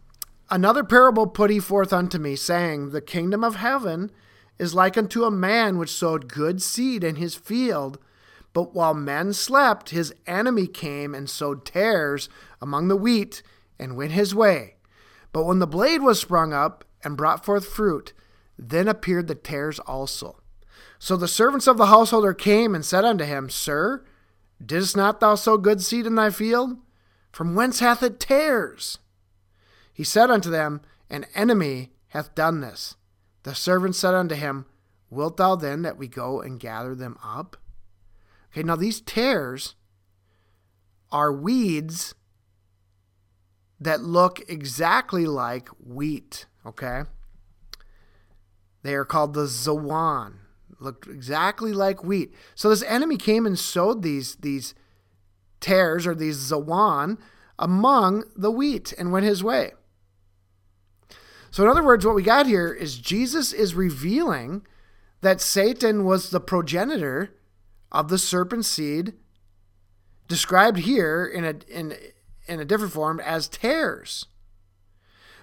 Another 0.51 0.85
parable 0.85 1.27
put 1.27 1.49
he 1.49 1.61
forth 1.61 1.95
unto 1.95 2.19
me, 2.19 2.37
saying, 2.37 2.91
The 2.91 3.01
kingdom 3.01 3.43
of 3.43 3.57
heaven 3.57 4.11
is 4.59 4.75
like 4.75 4.99
unto 4.99 5.25
a 5.25 5.31
man 5.31 5.79
which 5.79 5.88
sowed 5.88 6.29
good 6.29 6.61
seed 6.61 7.03
in 7.03 7.17
his 7.17 7.37
field. 7.37 7.99
But 8.53 8.75
while 8.75 8.93
men 8.93 9.33
slept, 9.33 9.91
his 9.91 10.12
enemy 10.27 10.67
came 10.67 11.14
and 11.14 11.31
sowed 11.31 11.64
tares 11.64 12.29
among 12.61 12.88
the 12.88 12.97
wheat 12.97 13.43
and 13.79 13.97
went 13.97 14.12
his 14.12 14.35
way. 14.35 14.75
But 15.33 15.45
when 15.45 15.59
the 15.59 15.67
blade 15.67 16.03
was 16.03 16.21
sprung 16.21 16.53
up 16.53 16.85
and 17.05 17.17
brought 17.17 17.45
forth 17.45 17.67
fruit, 17.67 18.12
then 18.59 18.88
appeared 18.88 19.29
the 19.29 19.35
tares 19.35 19.79
also. 19.81 20.41
So 20.99 21.17
the 21.17 21.29
servants 21.29 21.67
of 21.67 21.77
the 21.77 21.87
householder 21.87 22.35
came 22.35 22.75
and 22.75 22.85
said 22.85 23.05
unto 23.05 23.25
him, 23.25 23.49
Sir, 23.51 24.05
didst 24.64 24.97
not 24.97 25.21
thou 25.21 25.37
sow 25.37 25.57
good 25.57 25.83
seed 25.83 26.07
in 26.07 26.17
thy 26.17 26.31
field? 26.31 26.77
From 27.31 27.55
whence 27.55 27.81
hath 27.81 28.03
it 28.03 28.19
tares? 28.19 28.99
He 29.93 30.03
said 30.05 30.31
unto 30.31 30.51
them, 30.51 30.81
An 31.09 31.27
enemy 31.35 31.93
hath 32.09 32.35
done 32.35 32.61
this. 32.61 32.97
The 33.45 33.55
servant 33.55 33.95
said 33.95 34.14
unto 34.14 34.35
him, 34.35 34.67
Wilt 35.11 35.37
thou 35.37 35.57
then 35.57 35.83
that 35.83 35.97
we 35.97 36.09
go 36.09 36.41
and 36.41 36.61
gather 36.61 36.95
them 36.95 37.17
up? 37.23 37.57
Okay, 38.53 38.62
now 38.62 38.77
these 38.77 39.01
tares 39.01 39.75
are 41.11 41.33
weeds 41.33 42.14
that 43.81 44.03
look 44.03 44.41
exactly 44.49 45.27
like 45.27 45.69
wheat, 45.85 46.47
okay? 46.67 47.03
They 48.83 48.95
are 48.95 49.05
called 49.05 49.35
the 49.35 49.45
zawan. 49.45 50.35
Looked 50.81 51.09
exactly 51.09 51.73
like 51.73 52.05
wheat. 52.05 52.33
So 52.55 52.69
this 52.69 52.85
enemy 52.85 53.17
came 53.17 53.47
and 53.47 53.59
sowed 53.59 54.03
these 54.03 54.37
these 54.37 54.75
tares 55.61 56.07
or 56.07 56.14
these 56.14 56.38
zawan 56.38 57.19
among 57.59 58.25
the 58.37 58.51
wheat 58.51 58.93
and 58.97 59.11
went 59.11 59.27
his 59.27 59.43
way. 59.43 59.73
So 61.51 61.64
in 61.64 61.69
other 61.69 61.85
words, 61.85 62.07
what 62.07 62.14
we 62.14 62.23
got 62.23 62.47
here 62.47 62.73
is 62.73 62.99
Jesus 62.99 63.53
is 63.53 63.75
revealing 63.75 64.64
that 65.21 65.41
Satan 65.41 66.05
was 66.05 66.31
the 66.31 66.41
progenitor 66.41 67.35
of 67.91 68.09
the 68.09 68.19
serpent 68.19 68.64
seed 68.64 69.14
described 70.29 70.79
here 70.79 71.25
in 71.25 71.45
a 71.45 71.55
in 71.69 71.95
in 72.49 72.61
a 72.61 72.65
different 72.65 72.93
form 72.93 73.21
as 73.21 73.49
tares. 73.49 74.27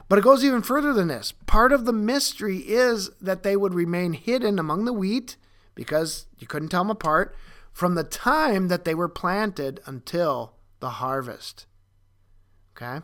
But 0.08 0.20
it 0.20 0.24
goes 0.24 0.44
even 0.44 0.62
further 0.62 0.94
than 0.94 1.08
this. 1.08 1.34
Part 1.46 1.72
of 1.72 1.86
the 1.86 1.94
mystery 1.94 2.58
is 2.58 3.10
that 3.22 3.44
they 3.44 3.56
would 3.56 3.74
remain 3.74 4.14
hidden 4.14 4.60
among 4.60 4.86
the 4.86 4.94
wheat 4.94 5.36
because 5.74 6.28
you 6.38 6.48
couldn't 6.48 6.70
tell 6.70 6.84
them 6.84 6.92
apart 6.92 7.36
from 7.72 7.96
the 7.96 8.04
time 8.04 8.68
that 8.68 8.86
they 8.86 8.94
were 8.96 9.10
planted 9.10 9.82
until 9.86 10.54
the 10.80 10.92
harvest. 10.92 11.66
Okay? 12.76 13.02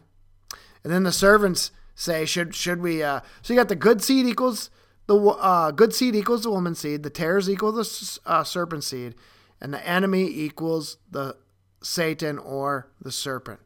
And 0.83 0.93
then 0.93 1.03
the 1.03 1.11
servants 1.11 1.71
say, 1.95 2.25
should 2.25 2.55
should 2.55 2.81
we? 2.81 3.03
Uh, 3.03 3.21
so 3.41 3.53
you 3.53 3.59
got 3.59 3.69
the 3.69 3.75
good 3.75 4.01
seed 4.01 4.25
equals 4.25 4.69
the 5.07 5.17
uh, 5.17 5.71
good 5.71 5.93
seed 5.93 6.15
equals 6.15 6.43
the 6.43 6.51
woman 6.51 6.75
seed, 6.75 7.03
the 7.03 7.09
tares 7.09 7.49
equal 7.49 7.71
the 7.71 8.19
uh, 8.25 8.43
serpent 8.43 8.83
seed, 8.83 9.15
and 9.59 9.73
the 9.73 9.87
enemy 9.87 10.25
equals 10.25 10.97
the 11.09 11.35
Satan 11.83 12.37
or 12.37 12.89
the 13.01 13.11
serpent. 13.11 13.59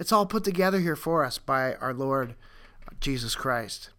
It's 0.00 0.12
all 0.12 0.24
put 0.24 0.44
together 0.44 0.80
here 0.80 0.96
for 0.96 1.26
us 1.26 1.36
by 1.36 1.74
our 1.74 1.92
Lord 1.92 2.34
Jesus 3.00 3.34
Christ. 3.34 3.90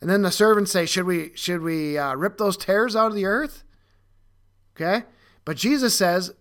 And 0.00 0.10
then 0.10 0.22
the 0.22 0.32
servants 0.32 0.72
say, 0.72 0.86
"Should 0.86 1.06
we 1.06 1.30
should 1.36 1.62
we 1.62 1.96
uh, 1.96 2.16
rip 2.16 2.36
those 2.36 2.56
tares 2.56 2.96
out 2.96 3.06
of 3.06 3.14
the 3.14 3.26
earth?" 3.26 3.62
Okay, 4.74 5.04
but 5.44 5.56
Jesus 5.56 5.94
says, 5.94 6.34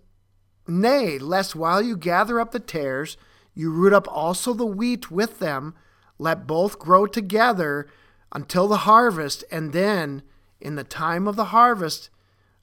"Nay, 0.67 1.19
lest 1.19 1.55
while 1.55 1.83
you 1.83 1.95
gather 1.95 2.39
up 2.39 2.51
the 2.51 2.59
tares, 2.59 3.15
you 3.53 3.69
root 3.69 3.93
up 3.93 4.07
also 4.09 4.55
the 4.55 4.65
wheat 4.65 5.11
with 5.11 5.37
them. 5.37 5.75
Let 6.17 6.47
both 6.47 6.79
grow 6.79 7.05
together 7.05 7.87
until 8.31 8.67
the 8.67 8.77
harvest, 8.77 9.43
and 9.51 9.71
then 9.71 10.23
in 10.59 10.77
the 10.77 10.83
time 10.83 11.27
of 11.27 11.35
the 11.35 11.45
harvest, 11.45 12.09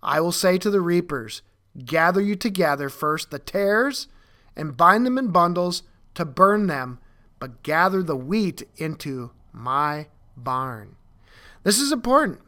I 0.02 0.20
will 0.20 0.32
say 0.32 0.58
to 0.58 0.70
the 0.70 0.80
reapers, 0.80 1.42
Gather 1.84 2.20
you 2.20 2.34
together 2.34 2.88
first 2.88 3.30
the 3.30 3.38
tares, 3.38 4.08
and 4.56 4.76
bind 4.76 5.06
them 5.06 5.18
in 5.18 5.28
bundles." 5.28 5.84
To 6.16 6.24
burn 6.24 6.66
them, 6.66 6.98
but 7.38 7.62
gather 7.62 8.02
the 8.02 8.16
wheat 8.16 8.62
into 8.76 9.30
my 9.52 10.08
barn. 10.36 10.96
This 11.62 11.78
is 11.78 11.92
important. 11.92 12.40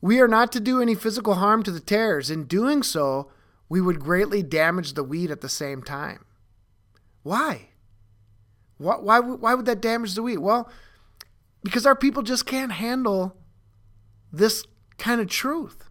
We 0.00 0.20
are 0.20 0.28
not 0.28 0.52
to 0.52 0.60
do 0.60 0.80
any 0.80 0.94
physical 0.94 1.34
harm 1.34 1.62
to 1.64 1.70
the 1.70 1.80
tares. 1.80 2.30
In 2.30 2.44
doing 2.44 2.82
so, 2.82 3.30
we 3.68 3.80
would 3.80 4.00
greatly 4.00 4.42
damage 4.42 4.94
the 4.94 5.04
wheat 5.04 5.30
at 5.30 5.40
the 5.40 5.48
same 5.48 5.82
time. 5.82 6.24
Why? 7.22 7.70
Why, 8.78 8.96
why, 8.96 9.20
why 9.20 9.54
would 9.54 9.66
that 9.66 9.82
damage 9.82 10.14
the 10.14 10.22
wheat? 10.22 10.38
Well, 10.38 10.70
because 11.64 11.84
our 11.84 11.96
people 11.96 12.22
just 12.22 12.46
can't 12.46 12.72
handle 12.72 13.36
this 14.32 14.64
kind 14.98 15.20
of 15.20 15.28
truth. 15.28 15.90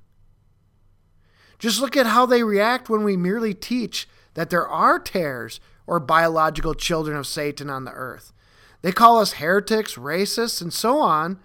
Just 1.59 1.81
look 1.81 1.97
at 1.97 2.05
how 2.05 2.25
they 2.25 2.43
react 2.43 2.89
when 2.89 3.03
we 3.03 3.17
merely 3.17 3.53
teach 3.53 4.07
that 4.35 4.49
there 4.49 4.67
are 4.67 4.99
tares 4.99 5.59
or 5.87 5.99
biological 5.99 6.75
children 6.75 7.17
of 7.17 7.25
Satan 7.25 7.69
on 7.69 7.85
the 7.85 7.91
earth. 7.91 8.33
They 8.81 8.91
call 8.91 9.19
us 9.19 9.33
heretics, 9.33 9.95
racists, 9.95 10.61
and 10.61 10.71
so 10.71 10.99
on. 10.99 11.39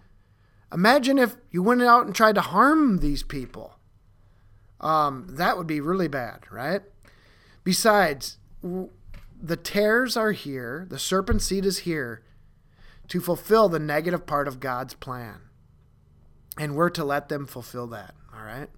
Imagine 0.72 1.18
if 1.18 1.36
you 1.50 1.62
went 1.62 1.82
out 1.82 2.04
and 2.04 2.14
tried 2.14 2.34
to 2.34 2.40
harm 2.40 2.98
these 2.98 3.22
people. 3.22 3.78
Um, 4.80 5.26
that 5.30 5.56
would 5.56 5.66
be 5.66 5.80
really 5.80 6.08
bad, 6.08 6.40
right? 6.50 6.82
Besides, 7.62 8.38
the 8.62 9.56
tares 9.56 10.16
are 10.16 10.32
here, 10.32 10.86
the 10.90 10.98
serpent 10.98 11.42
seed 11.42 11.64
is 11.64 11.80
here 11.80 12.22
to 13.08 13.20
fulfill 13.20 13.68
the 13.68 13.78
negative 13.78 14.26
part 14.26 14.48
of 14.48 14.60
God's 14.60 14.94
plan. 14.94 15.40
And 16.58 16.74
we're 16.74 16.90
to 16.90 17.04
let 17.04 17.28
them 17.28 17.46
fulfill 17.46 17.86
that, 17.88 18.14
all 18.34 18.42
right? 18.42 18.68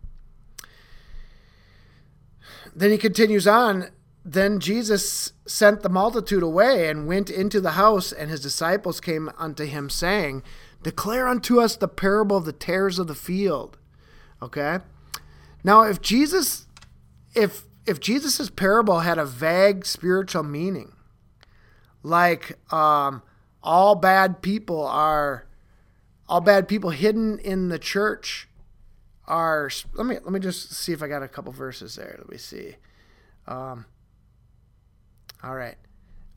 Then 2.75 2.91
he 2.91 2.99
continues 2.99 3.47
on 3.47 3.89
then 4.25 4.59
Jesus 4.59 5.35
sent 5.47 5.83
the 5.83 5.89
multitude 5.91 6.43
away 6.43 6.89
and 6.89 7.07
went 7.07 7.29
into 7.29 7.61
the 7.61 7.73
house, 7.73 8.11
and 8.11 8.31
his 8.31 8.41
disciples 8.41 9.01
came 9.01 9.31
unto 9.37 9.65
him, 9.65 9.91
saying, 9.91 10.43
Declare 10.83 11.29
unto 11.29 11.61
us 11.61 11.77
the 11.77 11.89
parable 11.89 12.39
of 12.39 12.45
the 12.45 12.53
tares 12.53 12.99
of 12.99 13.07
the 13.07 13.15
field. 13.15 13.77
Okay? 14.41 14.79
Now, 15.63 15.83
if 15.83 16.01
Jesus, 16.01 16.67
if 17.35 17.65
if 17.87 18.01
Jesus's 18.01 18.49
parable 18.49 19.01
had 19.01 19.19
a 19.19 19.27
vague 19.27 19.85
spiritual 19.85 20.43
meaning, 20.43 20.93
like 22.03 22.59
um, 22.73 23.23
all 23.63 23.95
bad 23.95 24.41
people 24.41 24.87
are 24.87 25.47
all 26.29 26.41
bad 26.41 26.67
people 26.67 26.91
hidden 26.91 27.39
in 27.39 27.69
the 27.69 27.79
church 27.79 28.49
are 29.27 29.71
let 29.95 30.07
me 30.07 30.17
let 30.23 30.33
me 30.33 30.41
just 30.41 30.73
see 30.73 30.93
if 30.93 31.03
I 31.03 31.09
got 31.09 31.23
a 31.23 31.29
couple 31.29 31.53
verses 31.53 31.97
there. 31.97 32.17
Let 32.19 32.31
me 32.31 32.39
see. 32.39 32.77
Um, 33.47 33.87
all 35.45 35.55
right. 35.55 35.77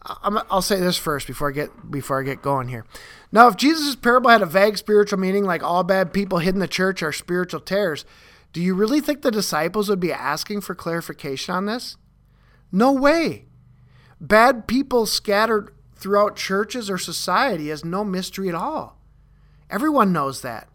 i 0.03 0.43
will 0.51 0.61
say 0.61 0.79
this 0.79 0.97
first 0.97 1.27
before 1.27 1.49
I 1.49 1.53
get 1.53 1.91
before 1.91 2.19
I 2.19 2.23
get 2.23 2.41
going 2.41 2.67
here. 2.67 2.85
Now, 3.31 3.47
if 3.47 3.55
Jesus' 3.55 3.95
parable 3.95 4.29
had 4.29 4.41
a 4.41 4.45
vague 4.45 4.77
spiritual 4.77 5.19
meaning, 5.19 5.43
like 5.43 5.63
all 5.63 5.83
bad 5.83 6.13
people 6.13 6.39
hid 6.39 6.53
in 6.55 6.59
the 6.59 6.67
church 6.67 7.01
are 7.01 7.11
spiritual 7.11 7.61
tares, 7.61 8.05
do 8.53 8.61
you 8.61 8.73
really 8.73 8.99
think 8.99 9.21
the 9.21 9.31
disciples 9.31 9.89
would 9.89 9.99
be 9.99 10.11
asking 10.11 10.61
for 10.61 10.75
clarification 10.75 11.55
on 11.55 11.65
this? 11.65 11.97
No 12.71 12.91
way. 12.91 13.45
Bad 14.19 14.67
people 14.67 15.05
scattered 15.05 15.73
throughout 15.95 16.35
churches 16.35 16.89
or 16.89 16.97
society 16.97 17.69
is 17.69 17.85
no 17.85 18.03
mystery 18.03 18.49
at 18.49 18.55
all. 18.55 18.99
Everyone 19.69 20.13
knows 20.13 20.41
that. 20.41 20.69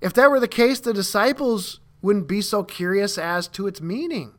If 0.00 0.12
that 0.14 0.30
were 0.30 0.40
the 0.40 0.48
case, 0.48 0.80
the 0.80 0.92
disciples 0.92 1.80
wouldn't 2.00 2.26
be 2.26 2.42
so 2.42 2.64
curious 2.64 3.16
as 3.16 3.46
to 3.48 3.66
its 3.66 3.80
meaning. 3.80 4.34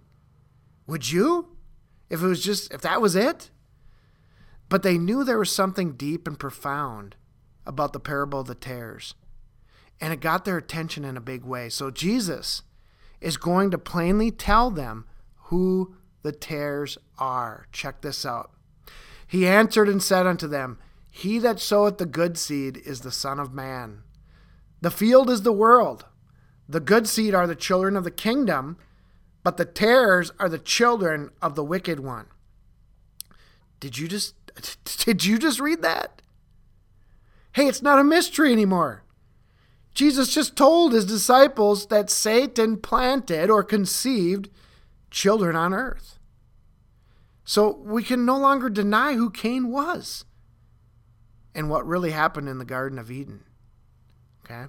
Would 0.88 1.12
you? 1.12 1.53
If 2.10 2.22
it 2.22 2.28
was 2.28 2.44
just, 2.44 2.74
if 2.74 2.82
that 2.82 3.02
was 3.02 3.16
it. 3.16 3.50
But 4.70 4.84
they 4.84 4.98
knew 4.98 5.24
there 5.24 5.40
was 5.40 5.52
something 5.52 5.94
deep 5.94 6.28
and 6.28 6.40
profound 6.40 7.16
about 7.66 7.94
the 7.94 8.00
parable 8.00 8.42
of 8.42 8.48
the 8.48 8.56
tares. 8.56 9.14
And 10.02 10.12
it 10.12 10.20
got 10.20 10.46
their 10.46 10.58
attention 10.58 11.06
in 11.06 11.16
a 11.16 11.22
big 11.22 11.44
way. 11.44 11.70
So 11.70 11.92
Jesus 11.92 12.64
is 13.22 13.38
going 13.38 13.72
to 13.72 13.78
plainly 13.78 14.32
tell 14.32 14.70
them 14.70 15.06
who 15.46 15.96
the 16.24 16.32
tares 16.32 16.98
are. 17.18 17.68
Check 17.72 18.02
this 18.02 18.26
out. 18.26 18.52
He 19.26 19.48
answered 19.48 19.88
and 19.88 20.02
said 20.02 20.28
unto 20.28 20.48
them, 20.48 20.78
He 21.10 21.40
that 21.40 21.60
soweth 21.60 21.98
the 21.98 22.06
good 22.06 22.38
seed 22.38 22.78
is 22.86 23.02
the 23.02 23.12
Son 23.12 23.40
of 23.40 23.54
Man. 23.54 24.04
The 24.82 24.92
field 24.92 25.30
is 25.30 25.44
the 25.44 25.54
world. 25.54 26.06
The 26.68 26.80
good 26.80 27.08
seed 27.08 27.34
are 27.34 27.48
the 27.48 27.56
children 27.56 27.96
of 27.96 28.04
the 28.04 28.12
kingdom, 28.12 28.78
but 29.44 29.58
the 29.58 29.66
tares 29.66 30.32
are 30.40 30.50
the 30.50 30.58
children 30.58 31.30
of 31.42 31.56
the 31.56 31.64
wicked 31.64 32.00
one. 32.00 32.28
Did 33.80 33.98
you 33.98 34.08
just 34.08 34.36
did 35.06 35.26
you 35.26 35.38
just 35.38 35.60
read 35.60 35.82
that? 35.82 36.22
Hey, 37.54 37.68
it's 37.68 37.82
not 37.82 38.00
a 38.00 38.04
mystery 38.04 38.52
anymore. 38.52 39.04
Jesus 39.94 40.34
just 40.34 40.56
told 40.56 40.92
his 40.92 41.06
disciples 41.06 41.88
that 41.88 42.10
Satan 42.10 42.78
planted 42.78 43.50
or 43.52 43.64
conceived 43.64 44.50
children 45.12 45.56
on 45.56 45.74
earth. 45.74 46.18
So 47.46 47.78
we 47.84 48.02
can 48.02 48.26
no 48.26 48.38
longer 48.38 48.70
deny 48.70 49.14
who 49.14 49.30
Cain 49.30 49.70
was 49.70 50.26
and 51.54 51.70
what 51.70 51.86
really 51.86 52.12
happened 52.12 52.50
in 52.50 52.58
the 52.58 52.66
Garden 52.66 52.98
of 52.98 53.12
Eden. 53.12 53.44
Okay? 54.44 54.66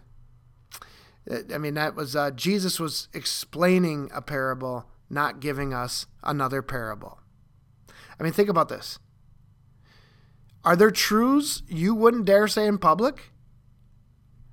I 1.30 1.58
mean, 1.58 1.74
that 1.74 1.94
was 1.94 2.14
uh, 2.14 2.30
Jesus 2.30 2.78
was 2.78 3.08
explaining 3.14 4.10
a 4.14 4.20
parable, 4.20 4.86
not 5.08 5.40
giving 5.40 5.72
us 5.72 6.06
another 6.22 6.60
parable. 6.60 7.20
I 8.18 8.22
mean, 8.22 8.32
think 8.32 8.48
about 8.48 8.68
this. 8.68 8.98
Are 10.64 10.76
there 10.76 10.90
truths 10.90 11.62
you 11.68 11.94
wouldn't 11.94 12.24
dare 12.24 12.48
say 12.48 12.66
in 12.66 12.78
public? 12.78 13.30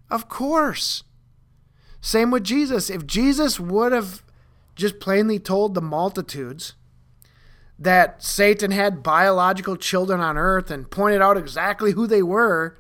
Of 0.09 0.27
course. 0.27 1.03
Same 2.01 2.31
with 2.31 2.43
Jesus. 2.43 2.89
If 2.89 3.05
Jesus 3.05 3.59
would 3.59 3.91
have 3.91 4.23
just 4.75 4.99
plainly 4.99 5.39
told 5.39 5.73
the 5.73 5.81
multitudes 5.81 6.73
that 7.77 8.23
Satan 8.23 8.71
had 8.71 9.03
biological 9.03 9.75
children 9.75 10.19
on 10.19 10.37
earth 10.37 10.69
and 10.69 10.89
pointed 10.89 11.21
out 11.21 11.37
exactly 11.37 11.91
who 11.93 12.07
they 12.07 12.21
were, 12.21 12.77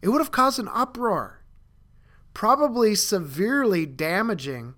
it 0.00 0.08
would 0.08 0.20
have 0.20 0.30
caused 0.30 0.58
an 0.58 0.68
uproar, 0.72 1.41
probably 2.34 2.94
severely 2.94 3.86
damaging 3.86 4.74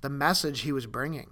the 0.00 0.10
message 0.10 0.60
he 0.60 0.72
was 0.72 0.86
bringing. 0.86 1.30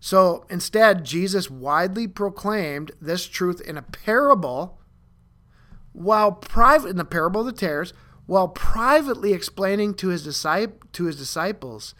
So 0.00 0.44
instead, 0.50 1.04
Jesus 1.04 1.50
widely 1.50 2.08
proclaimed 2.08 2.90
this 3.00 3.26
truth 3.26 3.60
in 3.60 3.78
a 3.78 3.82
parable, 3.82 4.80
while 5.92 6.32
private 6.32 6.88
in 6.88 6.96
the 6.96 7.04
parable 7.04 7.42
of 7.42 7.46
the 7.46 7.52
tares, 7.52 7.92
while 8.26 8.48
privately 8.48 9.32
explaining 9.32 9.94
to 9.94 10.08
his, 10.08 10.24
disciple, 10.24 10.78
to 10.92 11.04
his 11.04 11.16
disciples 11.16 11.94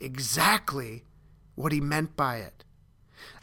exactly 0.00 1.04
what 1.54 1.72
he 1.72 1.80
meant 1.80 2.16
by 2.16 2.36
it. 2.36 2.64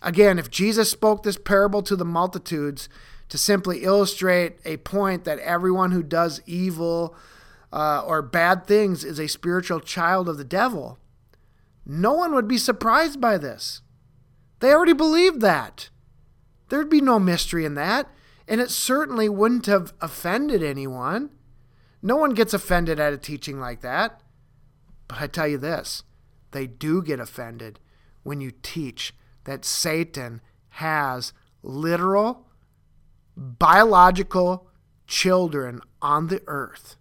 Again, 0.02 0.38
if 0.38 0.52
Jesus 0.52 0.91
spoke 0.91 1.23
this 1.23 1.38
parable 1.38 1.82
to 1.84 1.95
the 1.95 2.06
multitudes 2.06 2.89
to 3.30 3.38
simply 3.38 3.84
illustrate 3.84 4.58
a 4.63 4.78
point 4.78 5.23
that 5.23 5.39
everyone 5.39 5.91
who 5.91 6.04
does 6.04 6.41
evil 6.45 7.15
uh, 7.74 8.04
or 8.06 8.22
bad 8.22 8.68
things 8.68 9.04
is 9.04 9.20
a 9.20 9.28
spiritual 9.28 9.80
child 9.80 10.30
of 10.30 10.38
the 10.38 10.44
devil, 10.44 11.00
no 11.86 12.14
one 12.14 12.34
would 12.36 12.48
be 12.48 12.58
surprised 12.58 13.20
by 13.20 13.38
this. 13.38 13.82
They 14.60 14.72
already 14.72 14.94
believed 14.94 15.42
that. 15.42 15.90
There'd 16.70 16.90
be 16.90 17.02
no 17.02 17.20
mystery 17.20 17.66
in 17.66 17.74
that, 17.74 18.08
and 18.48 18.62
it 18.62 18.70
certainly 18.70 19.28
wouldn't 19.28 19.66
have 19.66 19.94
offended 20.00 20.64
anyone. 20.64 21.32
No 22.02 22.16
one 22.16 22.36
gets 22.36 22.54
offended 22.54 23.00
at 23.00 23.12
a 23.12 23.18
teaching 23.18 23.60
like 23.60 23.82
that. 23.82 24.22
But 25.08 25.20
I 25.20 25.28
tell 25.28 25.48
you 25.48 25.58
this 25.58 26.04
they 26.52 26.68
do 26.68 27.02
get 27.02 27.20
offended 27.20 27.80
when 28.22 28.40
you 28.40 28.52
teach 28.62 29.14
that 29.46 29.66
Satan 29.66 30.42
has 30.70 31.34
literal, 31.64 32.48
biological 33.36 34.68
children 35.08 35.82
on 36.02 36.28
the 36.28 36.42
earth, 36.48 36.96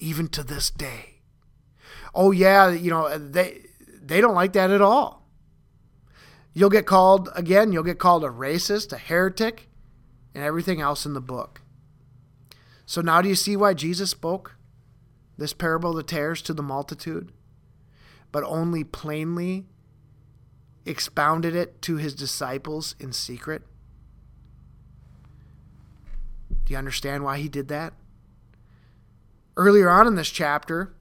even 0.00 0.28
to 0.28 0.42
this 0.42 0.70
day. 0.70 1.20
Oh, 2.14 2.32
yeah, 2.32 2.70
you 2.70 2.90
know, 2.90 3.16
they, 3.16 3.62
they 4.02 4.20
don't 4.20 4.34
like 4.34 4.52
that 4.54 4.70
at 4.70 4.80
all. 4.80 5.28
You'll 6.52 6.70
get 6.70 6.86
called, 6.86 7.28
again, 7.34 7.72
you'll 7.72 7.84
get 7.84 7.98
called 7.98 8.24
a 8.24 8.28
racist, 8.28 8.92
a 8.92 8.98
heretic, 8.98 9.68
and 10.34 10.42
everything 10.42 10.80
else 10.80 11.06
in 11.06 11.14
the 11.14 11.20
book. 11.20 11.62
So 12.86 13.00
now 13.00 13.22
do 13.22 13.28
you 13.28 13.36
see 13.36 13.56
why 13.56 13.74
Jesus 13.74 14.10
spoke 14.10 14.56
this 15.38 15.52
parable 15.52 15.90
of 15.90 15.96
the 15.96 16.02
tares 16.02 16.42
to 16.42 16.52
the 16.52 16.62
multitude, 16.62 17.30
but 18.32 18.42
only 18.44 18.82
plainly 18.82 19.66
expounded 20.84 21.54
it 21.54 21.80
to 21.82 21.96
his 21.96 22.14
disciples 22.14 22.96
in 22.98 23.12
secret? 23.12 23.62
Do 26.64 26.72
you 26.72 26.78
understand 26.78 27.22
why 27.22 27.38
he 27.38 27.48
did 27.48 27.68
that? 27.68 27.94
Earlier 29.60 29.90
on 29.90 30.06
in 30.06 30.14
this 30.14 30.30
chapter, 30.30 30.94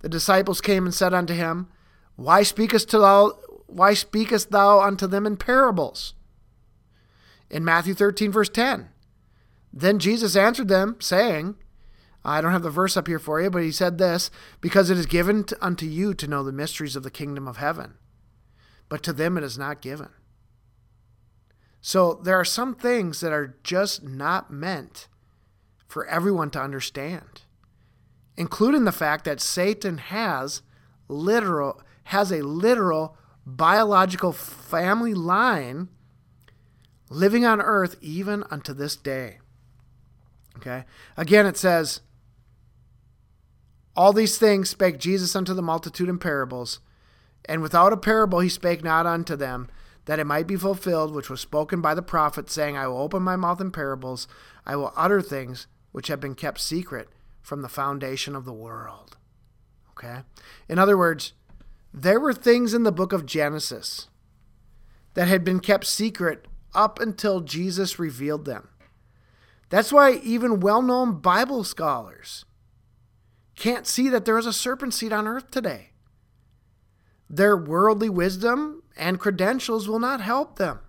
the 0.00 0.08
disciples 0.08 0.62
came 0.62 0.86
and 0.86 0.94
said 0.94 1.12
unto 1.12 1.34
him, 1.34 1.68
Why 2.14 2.44
speakest 2.44 2.90
thou 2.90 3.32
why 3.66 3.92
speakest 3.92 4.50
thou 4.50 4.80
unto 4.80 5.06
them 5.06 5.26
in 5.26 5.36
parables? 5.36 6.14
In 7.50 7.62
Matthew 7.62 7.92
13, 7.92 8.32
verse 8.32 8.48
10. 8.48 8.88
Then 9.70 9.98
Jesus 9.98 10.34
answered 10.34 10.68
them, 10.68 10.96
saying, 10.98 11.56
I 12.24 12.40
don't 12.40 12.52
have 12.52 12.62
the 12.62 12.70
verse 12.70 12.96
up 12.96 13.06
here 13.06 13.18
for 13.18 13.38
you, 13.42 13.50
but 13.50 13.62
he 13.62 13.70
said 13.70 13.98
this 13.98 14.30
because 14.62 14.88
it 14.88 14.96
is 14.96 15.04
given 15.04 15.44
to, 15.44 15.58
unto 15.62 15.84
you 15.84 16.14
to 16.14 16.26
know 16.26 16.42
the 16.42 16.52
mysteries 16.52 16.96
of 16.96 17.02
the 17.02 17.10
kingdom 17.10 17.46
of 17.46 17.58
heaven, 17.58 17.98
but 18.88 19.02
to 19.02 19.12
them 19.12 19.36
it 19.36 19.44
is 19.44 19.58
not 19.58 19.82
given. 19.82 20.08
So 21.82 22.14
there 22.14 22.40
are 22.40 22.46
some 22.46 22.74
things 22.74 23.20
that 23.20 23.34
are 23.34 23.58
just 23.62 24.04
not 24.04 24.50
meant 24.50 25.06
for 25.86 26.06
everyone 26.06 26.48
to 26.52 26.62
understand, 26.62 27.42
including 28.36 28.84
the 28.84 28.92
fact 28.92 29.24
that 29.24 29.40
Satan 29.40 29.98
has 29.98 30.62
literal 31.08 31.80
has 32.04 32.30
a 32.30 32.42
literal 32.42 33.16
biological 33.44 34.32
family 34.32 35.14
line 35.14 35.88
living 37.10 37.44
on 37.44 37.60
earth 37.60 37.96
even 38.00 38.44
unto 38.50 38.72
this 38.72 38.96
day. 38.96 39.38
Okay? 40.56 40.84
Again, 41.16 41.46
it 41.46 41.56
says, 41.56 42.00
All 43.96 44.12
these 44.12 44.38
things 44.38 44.70
spake 44.70 44.98
Jesus 44.98 45.34
unto 45.36 45.54
the 45.54 45.62
multitude 45.62 46.08
in 46.08 46.18
parables, 46.18 46.80
and 47.44 47.62
without 47.62 47.92
a 47.92 47.96
parable 47.96 48.40
he 48.40 48.48
spake 48.48 48.82
not 48.82 49.06
unto 49.06 49.36
them, 49.36 49.68
that 50.06 50.18
it 50.18 50.26
might 50.26 50.46
be 50.46 50.56
fulfilled 50.56 51.12
which 51.12 51.30
was 51.30 51.40
spoken 51.40 51.80
by 51.80 51.94
the 51.94 52.02
prophet, 52.02 52.48
saying, 52.50 52.76
I 52.76 52.86
will 52.86 52.98
open 52.98 53.22
my 53.22 53.36
mouth 53.36 53.60
in 53.60 53.70
parables, 53.70 54.28
I 54.64 54.76
will 54.76 54.92
utter 54.96 55.20
things 55.20 55.66
which 55.92 56.08
have 56.08 56.20
been 56.20 56.34
kept 56.34 56.60
secret 56.60 57.08
from 57.46 57.62
the 57.62 57.68
foundation 57.68 58.34
of 58.34 58.44
the 58.44 58.52
world. 58.52 59.16
Okay? 59.92 60.22
In 60.68 60.80
other 60.80 60.98
words, 60.98 61.32
there 61.94 62.18
were 62.18 62.34
things 62.34 62.74
in 62.74 62.82
the 62.82 62.90
book 62.90 63.12
of 63.12 63.24
Genesis 63.24 64.08
that 65.14 65.28
had 65.28 65.44
been 65.44 65.60
kept 65.60 65.86
secret 65.86 66.48
up 66.74 66.98
until 66.98 67.42
Jesus 67.42 68.00
revealed 68.00 68.46
them. 68.46 68.66
That's 69.68 69.92
why 69.92 70.14
even 70.24 70.58
well 70.58 70.82
known 70.82 71.20
Bible 71.20 71.62
scholars 71.62 72.44
can't 73.54 73.86
see 73.86 74.08
that 74.08 74.24
there 74.24 74.38
is 74.38 74.46
a 74.46 74.52
serpent 74.52 74.92
seed 74.92 75.12
on 75.12 75.28
earth 75.28 75.52
today. 75.52 75.90
Their 77.30 77.56
worldly 77.56 78.08
wisdom 78.08 78.82
and 78.96 79.20
credentials 79.20 79.88
will 79.88 80.00
not 80.00 80.20
help 80.20 80.58
them. 80.58 80.80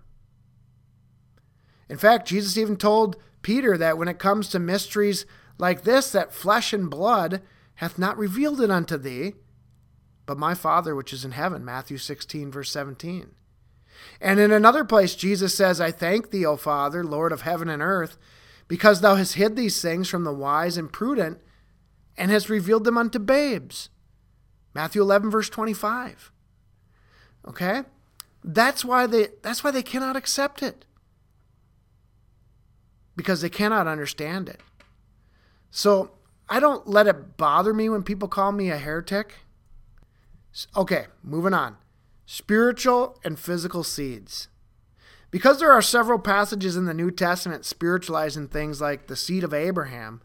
In 1.88 1.98
fact, 1.98 2.26
Jesus 2.26 2.58
even 2.58 2.76
told 2.76 3.16
Peter 3.42 3.78
that 3.78 3.96
when 3.96 4.08
it 4.08 4.18
comes 4.18 4.48
to 4.48 4.58
mysteries 4.58 5.24
like 5.58 5.82
this, 5.82 6.10
that 6.12 6.32
flesh 6.32 6.72
and 6.72 6.88
blood 6.88 7.42
hath 7.76 7.98
not 7.98 8.16
revealed 8.16 8.60
it 8.60 8.70
unto 8.70 8.96
thee, 8.96 9.34
but 10.26 10.38
my 10.38 10.54
Father 10.54 10.94
which 10.94 11.12
is 11.12 11.24
in 11.24 11.32
heaven. 11.32 11.64
Matthew 11.64 11.98
16, 11.98 12.50
verse 12.50 12.70
17. 12.70 13.30
And 14.20 14.40
in 14.40 14.52
another 14.52 14.84
place, 14.84 15.14
Jesus 15.14 15.54
says, 15.54 15.80
I 15.80 15.90
thank 15.90 16.30
thee, 16.30 16.46
O 16.46 16.56
Father, 16.56 17.02
Lord 17.04 17.32
of 17.32 17.42
heaven 17.42 17.68
and 17.68 17.82
earth, 17.82 18.16
because 18.68 19.00
thou 19.00 19.16
hast 19.16 19.34
hid 19.34 19.56
these 19.56 19.80
things 19.80 20.08
from 20.08 20.24
the 20.24 20.32
wise 20.32 20.76
and 20.76 20.92
prudent, 20.92 21.38
and 22.16 22.30
hast 22.30 22.48
revealed 22.48 22.84
them 22.84 22.98
unto 22.98 23.18
babes. 23.18 23.88
Matthew 24.74 25.02
11, 25.02 25.30
verse 25.30 25.48
25. 25.48 26.30
Okay? 27.46 27.82
That's 28.44 28.84
why 28.84 29.06
they 29.06 29.28
that's 29.42 29.64
why 29.64 29.70
they 29.70 29.82
cannot 29.82 30.16
accept 30.16 30.62
it. 30.62 30.84
Because 33.16 33.40
they 33.40 33.48
cannot 33.48 33.86
understand 33.86 34.48
it. 34.48 34.60
So 35.70 36.12
I 36.48 36.60
don't 36.60 36.88
let 36.88 37.06
it 37.06 37.36
bother 37.36 37.74
me 37.74 37.88
when 37.88 38.02
people 38.02 38.28
call 38.28 38.52
me 38.52 38.70
a 38.70 38.78
heretic. 38.78 39.34
Okay, 40.76 41.06
moving 41.22 41.54
on. 41.54 41.76
Spiritual 42.26 43.18
and 43.24 43.38
physical 43.38 43.84
seeds. 43.84 44.48
Because 45.30 45.60
there 45.60 45.72
are 45.72 45.82
several 45.82 46.18
passages 46.18 46.76
in 46.76 46.86
the 46.86 46.94
New 46.94 47.10
Testament 47.10 47.66
spiritualizing 47.66 48.48
things 48.48 48.80
like 48.80 49.06
the 49.06 49.16
seed 49.16 49.44
of 49.44 49.52
Abraham, 49.52 50.22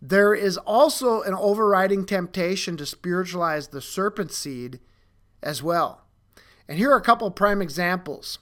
there 0.00 0.34
is 0.34 0.56
also 0.56 1.20
an 1.22 1.34
overriding 1.34 2.06
temptation 2.06 2.76
to 2.78 2.86
spiritualize 2.86 3.68
the 3.68 3.82
serpent 3.82 4.32
seed 4.32 4.80
as 5.42 5.62
well. 5.62 6.06
And 6.66 6.78
here 6.78 6.90
are 6.90 6.96
a 6.96 7.02
couple 7.02 7.30
prime 7.30 7.60
examples. 7.60 8.38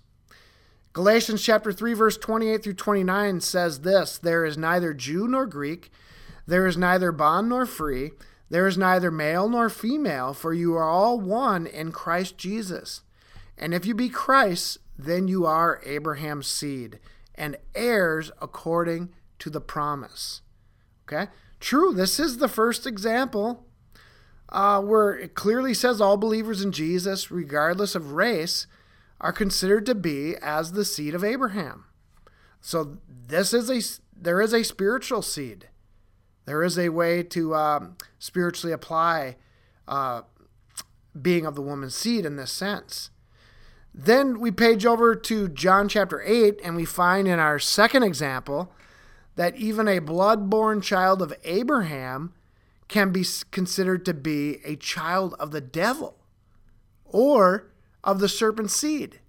Galatians 0.93 1.43
chapter 1.43 1.73
3 1.73 1.95
verse 1.95 2.17
28 2.17 2.63
through 2.63 2.75
29 2.75 3.41
says 3.41 3.81
this, 3.81 4.19
there 4.19 4.45
is 4.45 4.57
neither 4.57 4.95
Jew 4.95 5.27
nor 5.27 5.47
Greek, 5.47 5.91
there 6.49 6.67
is 6.67 6.79
neither 6.79 7.13
bond 7.13 7.51
nor 7.51 7.67
free, 7.67 8.13
there 8.49 8.67
is 8.67 8.79
neither 8.79 9.11
male 9.11 9.51
nor 9.51 9.69
female, 9.69 10.33
for 10.33 10.55
you 10.55 10.75
are 10.75 10.89
all 10.89 11.21
one 11.21 11.67
in 11.67 11.93
Christ 11.93 12.39
Jesus. 12.39 13.03
And 13.59 13.75
if 13.75 13.85
you 13.85 13.95
be 13.95 14.09
Christ, 14.09 14.79
then 14.99 15.29
you 15.29 15.45
are 15.45 15.83
Abraham's 15.85 16.47
seed 16.47 17.01
and 17.35 17.59
heirs 17.75 18.31
according 18.41 19.11
to 19.41 19.51
the 19.51 19.61
promise. 19.61 20.41
Okay? 21.07 21.31
True, 21.61 21.93
this 21.93 22.19
is 22.19 22.39
the 22.39 22.49
first 22.49 22.87
example 22.87 23.67
uh, 24.49 24.81
where 24.81 25.19
it 25.19 25.35
clearly 25.35 25.75
says 25.75 26.01
all 26.01 26.17
believers 26.17 26.63
in 26.63 26.73
Jesus, 26.73 27.31
regardless 27.31 27.95
of 27.95 28.13
race, 28.13 28.67
are 29.21 29.35
considered 29.35 29.85
to 29.85 29.95
be 29.95 30.35
as 30.41 30.73
the 30.73 30.85
seed 30.87 31.15
of 31.15 31.23
Abraham. 31.23 31.85
So 32.63 32.97
this 33.07 33.53
is 33.53 33.71
a 33.71 33.83
there 34.21 34.41
is 34.41 34.55
a 34.55 34.65
spiritual 34.65 35.21
seed. 35.21 35.69
There 36.49 36.63
is 36.63 36.79
a 36.79 36.89
way 36.89 37.23
to 37.25 37.55
um, 37.55 37.99
spiritually 38.19 38.73
apply 38.73 39.37
uh, 39.87 40.23
being 41.21 41.45
of 41.45 41.55
the 41.55 41.61
woman's 41.61 41.95
seed 41.95 42.25
in 42.25 42.37
this 42.37 42.51
sense. 42.51 43.11
Then 43.93 44.41
we 44.41 44.51
page 44.51 44.87
over 44.87 45.15
to 45.15 45.49
John 45.49 45.91
chapter 45.91 46.23
8, 46.23 46.59
and 46.65 46.75
we 46.75 46.87
find 46.87 47.29
in 47.29 47.39
our 47.39 47.59
second 47.59 48.03
example 48.03 48.73
that 49.37 49.57
even 49.57 49.89
a 49.89 49.99
blood-born 49.99 50.81
child 50.81 51.21
of 51.21 51.35
Abraham 51.45 52.33
can 52.89 53.13
be 53.13 53.27
considered 53.51 54.07
to 54.07 54.15
be 54.15 54.61
a 54.65 54.77
child 54.77 55.35
of 55.39 55.51
the 55.51 55.61
devil 55.61 56.17
or 57.05 57.71
of 58.03 58.21
the 58.21 58.29
serpent's 58.29 58.75
seed. 58.75 59.21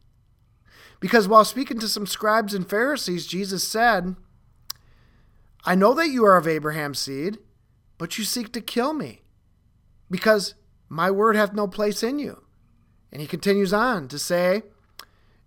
Because 1.02 1.28
while 1.28 1.44
speaking 1.44 1.80
to 1.80 1.90
some 1.90 2.08
scribes 2.08 2.54
and 2.54 2.70
Pharisees, 2.70 3.28
Jesus 3.28 3.68
said, 3.68 4.16
I 5.66 5.76
know 5.76 5.94
that 5.94 6.10
you 6.10 6.26
are 6.26 6.38
of 6.38 6.48
Abraham's 6.48 7.00
seed, 7.00 7.38
but 7.98 8.18
you 8.18 8.24
seek 8.24 8.54
to 8.54 8.62
kill 8.62 8.94
me, 8.94 9.22
because 10.10 10.56
my 10.88 11.12
word 11.12 11.36
hath 11.36 11.54
no 11.54 11.68
place 11.68 12.02
in 12.02 12.18
you. 12.18 12.44
And 13.12 13.22
he 13.22 13.28
continues 13.28 13.74
on 13.74 14.08
to 14.08 14.20
say, 14.20 14.64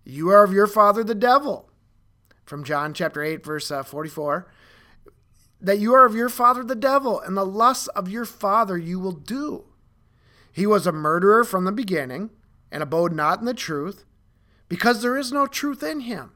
You 0.03 0.29
are 0.29 0.43
of 0.43 0.53
your 0.53 0.67
father 0.67 1.03
the 1.03 1.15
devil, 1.15 1.69
from 2.45 2.63
John 2.63 2.93
chapter 2.93 3.23
8, 3.23 3.43
verse 3.43 3.71
uh, 3.71 3.83
44, 3.83 4.47
that 5.61 5.79
you 5.79 5.93
are 5.93 6.05
of 6.05 6.15
your 6.15 6.29
father 6.29 6.63
the 6.63 6.75
devil, 6.75 7.19
and 7.19 7.35
the 7.35 7.45
lusts 7.45 7.87
of 7.89 8.09
your 8.09 8.25
father 8.25 8.77
you 8.77 8.99
will 8.99 9.13
do. 9.13 9.65
He 10.51 10.67
was 10.67 10.85
a 10.85 10.91
murderer 10.91 11.43
from 11.43 11.65
the 11.65 11.71
beginning, 11.71 12.29
and 12.71 12.83
abode 12.83 13.13
not 13.13 13.39
in 13.39 13.45
the 13.45 13.53
truth, 13.53 14.05
because 14.67 15.01
there 15.01 15.17
is 15.17 15.31
no 15.31 15.47
truth 15.47 15.81
in 15.81 16.01
him. 16.01 16.31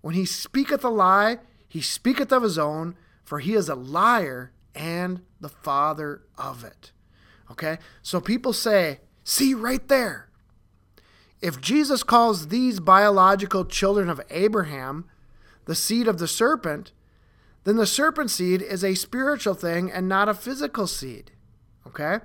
When 0.00 0.14
he 0.14 0.24
speaketh 0.24 0.84
a 0.84 0.88
lie, 0.88 1.38
he 1.68 1.80
speaketh 1.80 2.32
of 2.32 2.42
his 2.42 2.58
own, 2.58 2.96
for 3.24 3.40
he 3.40 3.54
is 3.54 3.68
a 3.68 3.74
liar 3.74 4.52
and 4.74 5.20
the 5.40 5.48
father 5.48 6.22
of 6.38 6.64
it. 6.64 6.92
Okay? 7.50 7.78
So 8.02 8.20
people 8.20 8.52
say, 8.52 9.00
see 9.24 9.54
right 9.54 9.86
there, 9.88 10.28
if 11.40 11.60
Jesus 11.60 12.02
calls 12.02 12.48
these 12.48 12.80
biological 12.80 13.64
children 13.64 14.08
of 14.08 14.20
Abraham 14.30 15.04
the 15.66 15.74
seed 15.74 16.08
of 16.08 16.18
the 16.18 16.28
serpent, 16.28 16.92
then 17.64 17.76
the 17.76 17.86
serpent 17.86 18.30
seed 18.30 18.62
is 18.62 18.84
a 18.84 18.94
spiritual 18.94 19.54
thing 19.54 19.90
and 19.90 20.08
not 20.08 20.28
a 20.28 20.34
physical 20.34 20.86
seed. 20.86 21.32
Okay? 21.86 22.18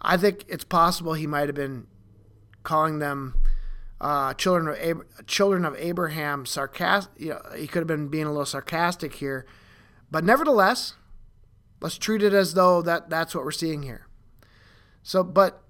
I 0.00 0.16
think 0.16 0.44
it's 0.48 0.64
possible 0.64 1.14
he 1.14 1.26
might 1.26 1.48
have 1.48 1.54
been 1.54 1.86
calling 2.64 2.98
them 2.98 3.36
uh, 4.02 4.34
children 4.34 4.68
of 4.68 4.82
Ab- 4.82 5.26
children 5.28 5.64
of 5.64 5.76
Abraham 5.76 6.44
sarcastic. 6.44 7.12
You 7.16 7.30
know, 7.30 7.42
he 7.56 7.68
could 7.68 7.78
have 7.78 7.86
been 7.86 8.08
being 8.08 8.26
a 8.26 8.30
little 8.30 8.44
sarcastic 8.44 9.14
here, 9.14 9.46
but 10.10 10.24
nevertheless, 10.24 10.94
let's 11.80 11.96
treat 11.96 12.22
it 12.22 12.34
as 12.34 12.54
though 12.54 12.82
that 12.82 13.08
that's 13.08 13.32
what 13.32 13.44
we're 13.44 13.52
seeing 13.52 13.84
here. 13.84 14.08
So, 15.04 15.22
but 15.22 15.62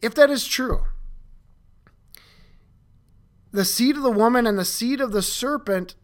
if 0.00 0.14
that 0.14 0.30
is 0.30 0.46
true, 0.46 0.84
the 3.50 3.64
seed 3.64 3.96
of 3.96 4.02
the 4.02 4.10
woman 4.10 4.46
and 4.46 4.56
the 4.56 4.64
seed 4.64 5.00
of 5.00 5.10
the 5.10 5.22
serpent 5.22 5.96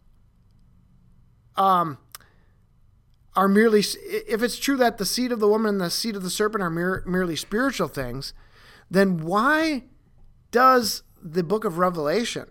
um, 1.54 1.98
are 3.36 3.46
merely, 3.46 3.80
if 3.80 4.42
it's 4.42 4.58
true 4.58 4.76
that 4.76 4.98
the 4.98 5.06
seed 5.06 5.30
of 5.30 5.38
the 5.38 5.48
woman 5.48 5.74
and 5.74 5.80
the 5.80 5.90
seed 5.90 6.16
of 6.16 6.24
the 6.24 6.30
serpent 6.30 6.64
are 6.64 6.70
mere, 6.70 7.04
merely 7.06 7.36
spiritual 7.36 7.88
things, 7.88 8.34
then 8.90 9.18
why 9.18 9.84
does 10.50 11.02
the 11.22 11.44
book 11.44 11.64
of 11.64 11.78
Revelation 11.78 12.46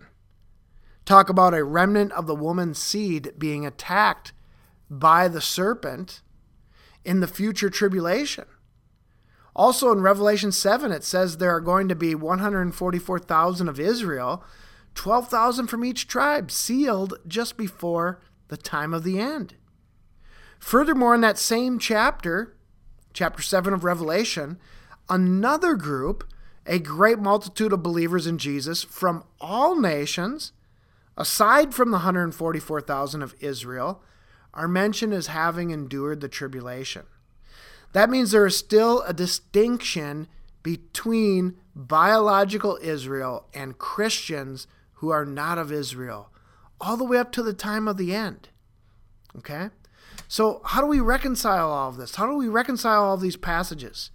talk 1.04 1.28
about 1.28 1.54
a 1.54 1.64
remnant 1.64 2.12
of 2.12 2.26
the 2.26 2.34
woman's 2.34 2.78
seed 2.78 3.32
being 3.38 3.66
attacked 3.66 4.32
by 4.88 5.28
the 5.28 5.40
serpent 5.40 6.22
in 7.04 7.20
the 7.20 7.26
future 7.26 7.70
tribulation? 7.70 8.44
Also 9.54 9.92
in 9.92 10.00
Revelation 10.00 10.50
7, 10.50 10.90
it 10.92 11.04
says 11.04 11.36
there 11.36 11.54
are 11.54 11.60
going 11.60 11.88
to 11.88 11.94
be 11.94 12.14
144,000 12.14 13.68
of 13.68 13.78
Israel 13.78 14.42
12,000 14.94 15.66
from 15.68 15.84
each 15.84 16.06
tribe, 16.06 16.50
sealed 16.50 17.14
just 17.26 17.56
before 17.56 18.20
the 18.48 18.56
time 18.56 18.92
of 18.92 19.04
the 19.04 19.18
end. 19.18 19.54
Furthermore, 20.58 21.14
in 21.14 21.22
that 21.22 21.38
same 21.38 21.78
chapter, 21.78 22.56
chapter 23.12 23.42
7 23.42 23.72
of 23.72 23.84
Revelation, 23.84 24.58
another 25.08 25.74
group, 25.74 26.24
a 26.66 26.78
great 26.78 27.18
multitude 27.18 27.72
of 27.72 27.82
believers 27.82 28.26
in 28.26 28.38
Jesus 28.38 28.82
from 28.84 29.24
all 29.40 29.78
nations, 29.78 30.52
aside 31.16 31.74
from 31.74 31.90
the 31.90 31.98
144,000 31.98 33.22
of 33.22 33.34
Israel, 33.40 34.02
are 34.54 34.68
mentioned 34.68 35.12
as 35.12 35.28
having 35.28 35.70
endured 35.70 36.20
the 36.20 36.28
tribulation. 36.28 37.04
That 37.92 38.10
means 38.10 38.30
there 38.30 38.46
is 38.46 38.56
still 38.56 39.02
a 39.02 39.12
distinction 39.12 40.28
between 40.62 41.56
biological 41.74 42.78
Israel 42.82 43.46
and 43.52 43.78
Christians 43.78 44.66
who 44.94 45.10
are 45.10 45.24
not 45.24 45.58
of 45.58 45.72
Israel, 45.72 46.30
all 46.80 46.96
the 46.96 47.04
way 47.04 47.18
up 47.18 47.32
to 47.32 47.42
the 47.42 47.52
time 47.52 47.88
of 47.88 47.96
the 47.96 48.14
end. 48.14 48.48
Okay? 49.36 49.70
So, 50.28 50.62
how 50.64 50.80
do 50.80 50.86
we 50.86 51.00
reconcile 51.00 51.70
all 51.70 51.88
of 51.88 51.96
this? 51.96 52.14
How 52.14 52.26
do 52.26 52.36
we 52.36 52.48
reconcile 52.48 53.04
all 53.04 53.14
of 53.14 53.20
these 53.20 53.36
passages? 53.36 54.10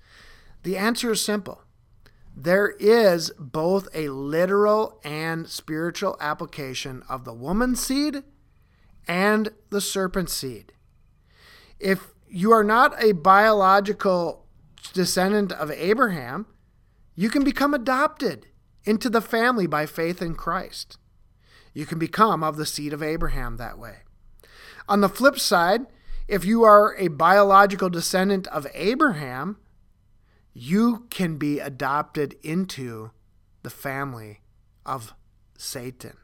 The 0.63 0.77
answer 0.77 1.11
is 1.11 1.21
simple. 1.21 1.61
There 2.39 2.75
is 2.79 3.31
both 3.39 3.87
a 3.95 4.09
literal 4.09 4.99
and 5.03 5.49
spiritual 5.49 6.15
application 6.19 7.01
of 7.09 7.25
the 7.25 7.33
woman's 7.33 7.83
seed 7.83 8.21
and 9.07 9.49
the 9.71 9.81
serpent 9.81 10.29
seed. 10.29 10.73
If 11.79 12.13
you 12.29 12.51
are 12.51 12.63
not 12.63 12.93
a 13.01 13.13
biological 13.13 14.45
descendant 14.93 15.51
of 15.51 15.71
Abraham, 15.71 16.45
you 17.15 17.31
can 17.31 17.43
become 17.43 17.73
adopted 17.73 18.45
into 18.83 19.09
the 19.09 19.19
family 19.19 19.65
by 19.65 19.87
faith 19.87 20.21
in 20.21 20.35
Christ. 20.35 20.99
You 21.73 21.87
can 21.87 21.97
become 21.97 22.43
of 22.43 22.55
the 22.55 22.67
seed 22.67 22.93
of 22.93 23.01
Abraham 23.01 23.57
that 23.57 23.79
way. 23.79 24.01
On 24.87 25.01
the 25.01 25.09
flip 25.09 25.39
side, 25.39 25.87
if 26.27 26.45
you 26.45 26.63
are 26.63 26.95
a 26.97 27.07
biological 27.07 27.89
descendant 27.89 28.45
of 28.49 28.67
Abraham, 28.75 29.57
you 30.59 31.05
can 31.11 31.37
be 31.37 31.59
adopted 31.59 32.35
into 32.41 33.11
the 33.61 33.69
family 33.69 34.41
of 34.87 35.13
Satan. 35.55 36.17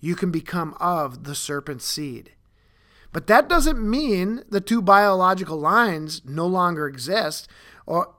You 0.00 0.14
can 0.14 0.30
become 0.30 0.76
of 0.78 1.24
the 1.24 1.34
serpent's 1.34 1.86
seed. 1.86 2.32
But 3.10 3.26
that 3.28 3.48
doesn't 3.48 3.80
mean 3.80 4.44
the 4.50 4.60
two 4.60 4.82
biological 4.82 5.56
lines 5.56 6.20
no 6.26 6.46
longer 6.46 6.86
exist 6.86 7.48
or, 7.86 8.14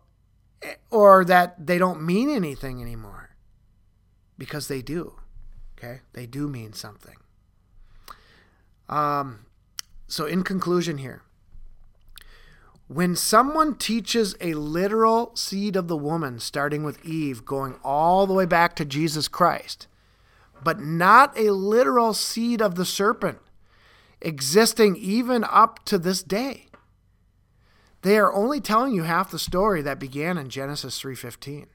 or 0.90 1.24
that 1.26 1.68
they 1.68 1.78
don't 1.78 2.02
mean 2.02 2.32
anything 2.32 2.82
anymore 2.82 3.36
because 4.36 4.68
they 4.68 4.82
do. 4.82 5.14
Okay? 5.78 6.00
They 6.14 6.26
do 6.26 6.48
mean 6.48 6.74
something. 6.74 7.18
Um, 8.90 9.46
so, 10.08 10.26
in 10.26 10.42
conclusion, 10.44 10.98
here, 10.98 11.22
when 12.90 13.16
someone 13.16 13.76
teaches 13.76 14.36
a 14.42 14.56
literal 14.56 15.36
seed 15.36 15.76
of 15.76 15.88
the 15.88 15.96
woman, 15.96 16.40
starting 16.40 16.84
with 16.84 17.06
Eve, 17.06 17.46
going 17.46 17.76
all 17.84 18.26
the 18.26 18.34
way 18.34 18.48
back 18.48 18.76
to 18.76 18.84
Jesus 18.84 19.28
Christ, 19.28 19.86
but 20.64 20.80
not 20.80 21.38
a 21.38 21.52
literal 21.54 22.16
seed 22.16 22.64
of 22.64 22.74
the 22.74 22.86
serpent, 22.86 23.38
existing 24.22 24.96
even 24.96 25.44
up 25.44 25.86
to 25.86 26.00
this 26.00 26.24
day, 26.24 26.66
they 28.02 28.18
are 28.18 28.34
only 28.34 28.60
telling 28.60 28.96
you 28.96 29.04
half 29.04 29.30
the 29.30 29.38
story 29.38 29.84
that 29.84 30.00
began 30.00 30.40
in 30.40 30.50
Genesis 30.50 31.00
3:15. 31.00 31.68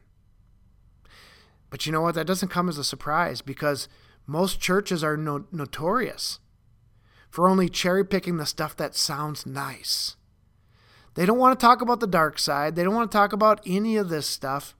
But 1.71 1.87
you 1.87 1.93
know 1.93 2.01
what? 2.01 2.17
That 2.17 2.27
doesn't 2.27 2.49
come 2.49 2.69
as 2.69 2.77
a 2.77 2.83
surprise 2.83 3.41
because 3.41 3.89
most 4.27 4.61
churches 4.61 5.05
are 5.05 5.17
no- 5.17 5.47
notorious 5.53 6.41
for 7.31 7.49
only 7.49 7.69
cherry 7.69 8.05
picking 8.05 8.37
the 8.39 8.47
stuff 8.47 8.75
that 8.77 8.97
sounds 8.97 9.47
nice. 9.47 10.17
They 11.15 11.27
don't 11.27 11.39
want 11.39 11.59
to 11.59 11.65
talk 11.65 11.81
about 11.81 12.01
the 12.01 12.07
dark 12.07 12.39
side. 12.39 12.75
They 12.75 12.85
don't 12.85 12.95
want 12.95 13.11
to 13.11 13.17
talk 13.17 13.33
about 13.33 13.61
any 13.65 13.97
of 13.97 14.09
this 14.09 14.27
stuff. 14.27 14.75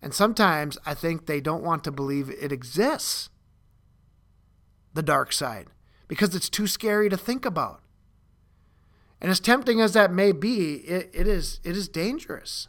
And 0.00 0.14
sometimes 0.14 0.78
I 0.84 0.94
think 0.94 1.26
they 1.26 1.40
don't 1.40 1.62
want 1.62 1.84
to 1.84 1.92
believe 1.92 2.30
it 2.30 2.52
exists, 2.52 3.30
the 4.94 5.02
dark 5.02 5.32
side, 5.32 5.68
because 6.08 6.34
it's 6.34 6.48
too 6.48 6.66
scary 6.66 7.08
to 7.08 7.16
think 7.16 7.44
about. 7.44 7.82
And 9.20 9.30
as 9.30 9.38
tempting 9.38 9.80
as 9.80 9.92
that 9.92 10.12
may 10.12 10.32
be, 10.32 10.74
it, 10.78 11.10
it, 11.12 11.28
is, 11.28 11.60
it 11.62 11.76
is 11.76 11.88
dangerous. 11.88 12.68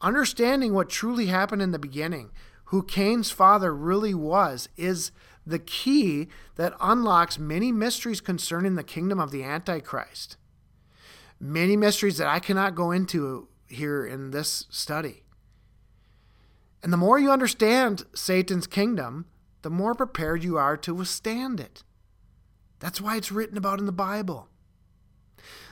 Understanding 0.00 0.72
what 0.72 0.88
truly 0.88 1.26
happened 1.26 1.62
in 1.62 1.72
the 1.72 1.78
beginning, 1.78 2.30
who 2.66 2.84
Cain's 2.84 3.32
father 3.32 3.74
really 3.74 4.14
was, 4.14 4.68
is 4.76 5.10
the 5.46 5.58
key 5.58 6.28
that 6.56 6.74
unlocks 6.80 7.38
many 7.38 7.72
mysteries 7.72 8.20
concerning 8.20 8.74
the 8.74 8.84
kingdom 8.84 9.18
of 9.18 9.30
the 9.30 9.42
Antichrist. 9.42 10.36
Many 11.40 11.76
mysteries 11.76 12.18
that 12.18 12.28
I 12.28 12.38
cannot 12.38 12.74
go 12.74 12.92
into 12.92 13.48
here 13.66 14.06
in 14.06 14.30
this 14.30 14.66
study. 14.70 15.24
And 16.82 16.92
the 16.92 16.96
more 16.96 17.18
you 17.18 17.30
understand 17.30 18.04
Satan's 18.14 18.66
kingdom, 18.66 19.26
the 19.62 19.70
more 19.70 19.94
prepared 19.94 20.44
you 20.44 20.56
are 20.58 20.76
to 20.78 20.94
withstand 20.94 21.60
it. 21.60 21.82
That's 22.78 23.00
why 23.00 23.16
it's 23.16 23.32
written 23.32 23.56
about 23.56 23.78
in 23.78 23.86
the 23.86 23.92
Bible. 23.92 24.48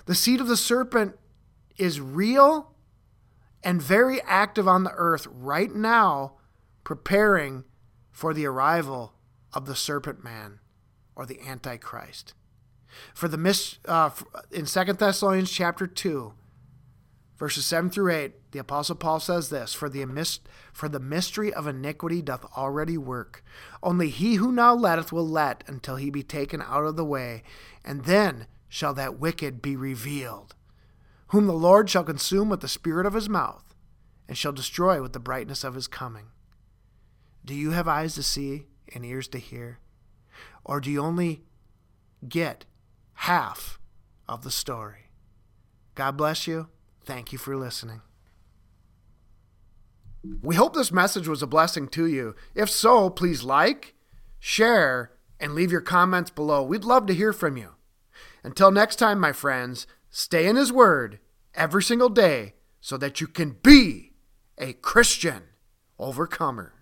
The 0.06 0.14
seed 0.14 0.40
of 0.40 0.46
the 0.46 0.56
serpent 0.56 1.16
is 1.76 2.00
real 2.00 2.74
and 3.62 3.82
very 3.82 4.20
active 4.22 4.66
on 4.66 4.84
the 4.84 4.92
earth 4.94 5.26
right 5.30 5.72
now, 5.74 6.34
preparing 6.84 7.64
for 8.10 8.32
the 8.32 8.46
arrival 8.46 9.14
of 9.52 9.66
the 9.66 9.76
serpent 9.76 10.22
man 10.22 10.60
or 11.14 11.26
the 11.26 11.40
antichrist. 11.40 12.34
For 13.14 13.28
the 13.28 13.38
mis- 13.38 13.78
uh, 13.84 14.10
in 14.50 14.66
Second 14.66 14.98
Thessalonians 14.98 15.50
chapter 15.50 15.86
2, 15.86 16.32
verses 17.38 17.66
7 17.66 17.90
through 17.90 18.12
8, 18.12 18.52
the 18.52 18.58
apostle 18.58 18.96
Paul 18.96 19.20
says 19.20 19.48
this, 19.48 19.72
for 19.72 19.88
the 19.88 20.04
mis- 20.04 20.40
for 20.72 20.88
the 20.88 21.00
mystery 21.00 21.52
of 21.52 21.66
iniquity 21.66 22.20
doth 22.22 22.44
already 22.56 22.98
work. 22.98 23.44
Only 23.82 24.08
he 24.08 24.34
who 24.34 24.52
now 24.52 24.74
letteth 24.74 25.12
will 25.12 25.28
let 25.28 25.64
until 25.66 25.96
he 25.96 26.10
be 26.10 26.22
taken 26.22 26.62
out 26.62 26.84
of 26.84 26.96
the 26.96 27.04
way, 27.04 27.42
and 27.84 28.04
then 28.04 28.46
shall 28.68 28.94
that 28.94 29.18
wicked 29.18 29.62
be 29.62 29.76
revealed, 29.76 30.54
whom 31.28 31.46
the 31.46 31.52
Lord 31.52 31.88
shall 31.90 32.04
consume 32.04 32.48
with 32.48 32.60
the 32.60 32.68
spirit 32.68 33.06
of 33.06 33.14
his 33.14 33.28
mouth, 33.28 33.74
and 34.28 34.36
shall 34.36 34.52
destroy 34.52 35.02
with 35.02 35.12
the 35.12 35.18
brightness 35.18 35.64
of 35.64 35.74
his 35.74 35.88
coming. 35.88 36.26
Do 37.44 37.54
you 37.54 37.70
have 37.70 37.88
eyes 37.88 38.14
to 38.14 38.22
see 38.22 38.66
and 38.94 39.04
ears 39.04 39.28
to 39.28 39.38
hear? 39.38 39.78
Or 40.64 40.80
do 40.80 40.90
you 40.90 41.00
only 41.00 41.42
get 42.28 42.64
half 43.14 43.78
of 44.28 44.42
the 44.42 44.50
story? 44.50 45.10
God 45.94 46.16
bless 46.16 46.46
you. 46.46 46.68
Thank 47.04 47.32
you 47.32 47.38
for 47.38 47.56
listening. 47.56 48.02
We 50.42 50.54
hope 50.54 50.74
this 50.74 50.92
message 50.92 51.26
was 51.26 51.42
a 51.42 51.46
blessing 51.46 51.88
to 51.88 52.06
you. 52.06 52.34
If 52.54 52.68
so, 52.68 53.08
please 53.08 53.42
like, 53.42 53.94
share, 54.38 55.12
and 55.38 55.54
leave 55.54 55.72
your 55.72 55.80
comments 55.80 56.30
below. 56.30 56.62
We'd 56.62 56.84
love 56.84 57.06
to 57.06 57.14
hear 57.14 57.32
from 57.32 57.56
you. 57.56 57.70
Until 58.44 58.70
next 58.70 58.96
time, 58.96 59.18
my 59.18 59.32
friends, 59.32 59.86
stay 60.10 60.46
in 60.46 60.56
His 60.56 60.72
Word 60.72 61.18
every 61.54 61.82
single 61.82 62.10
day 62.10 62.54
so 62.80 62.96
that 62.98 63.20
you 63.20 63.26
can 63.26 63.56
be 63.62 64.12
a 64.58 64.74
Christian 64.74 65.42
overcomer. 65.98 66.74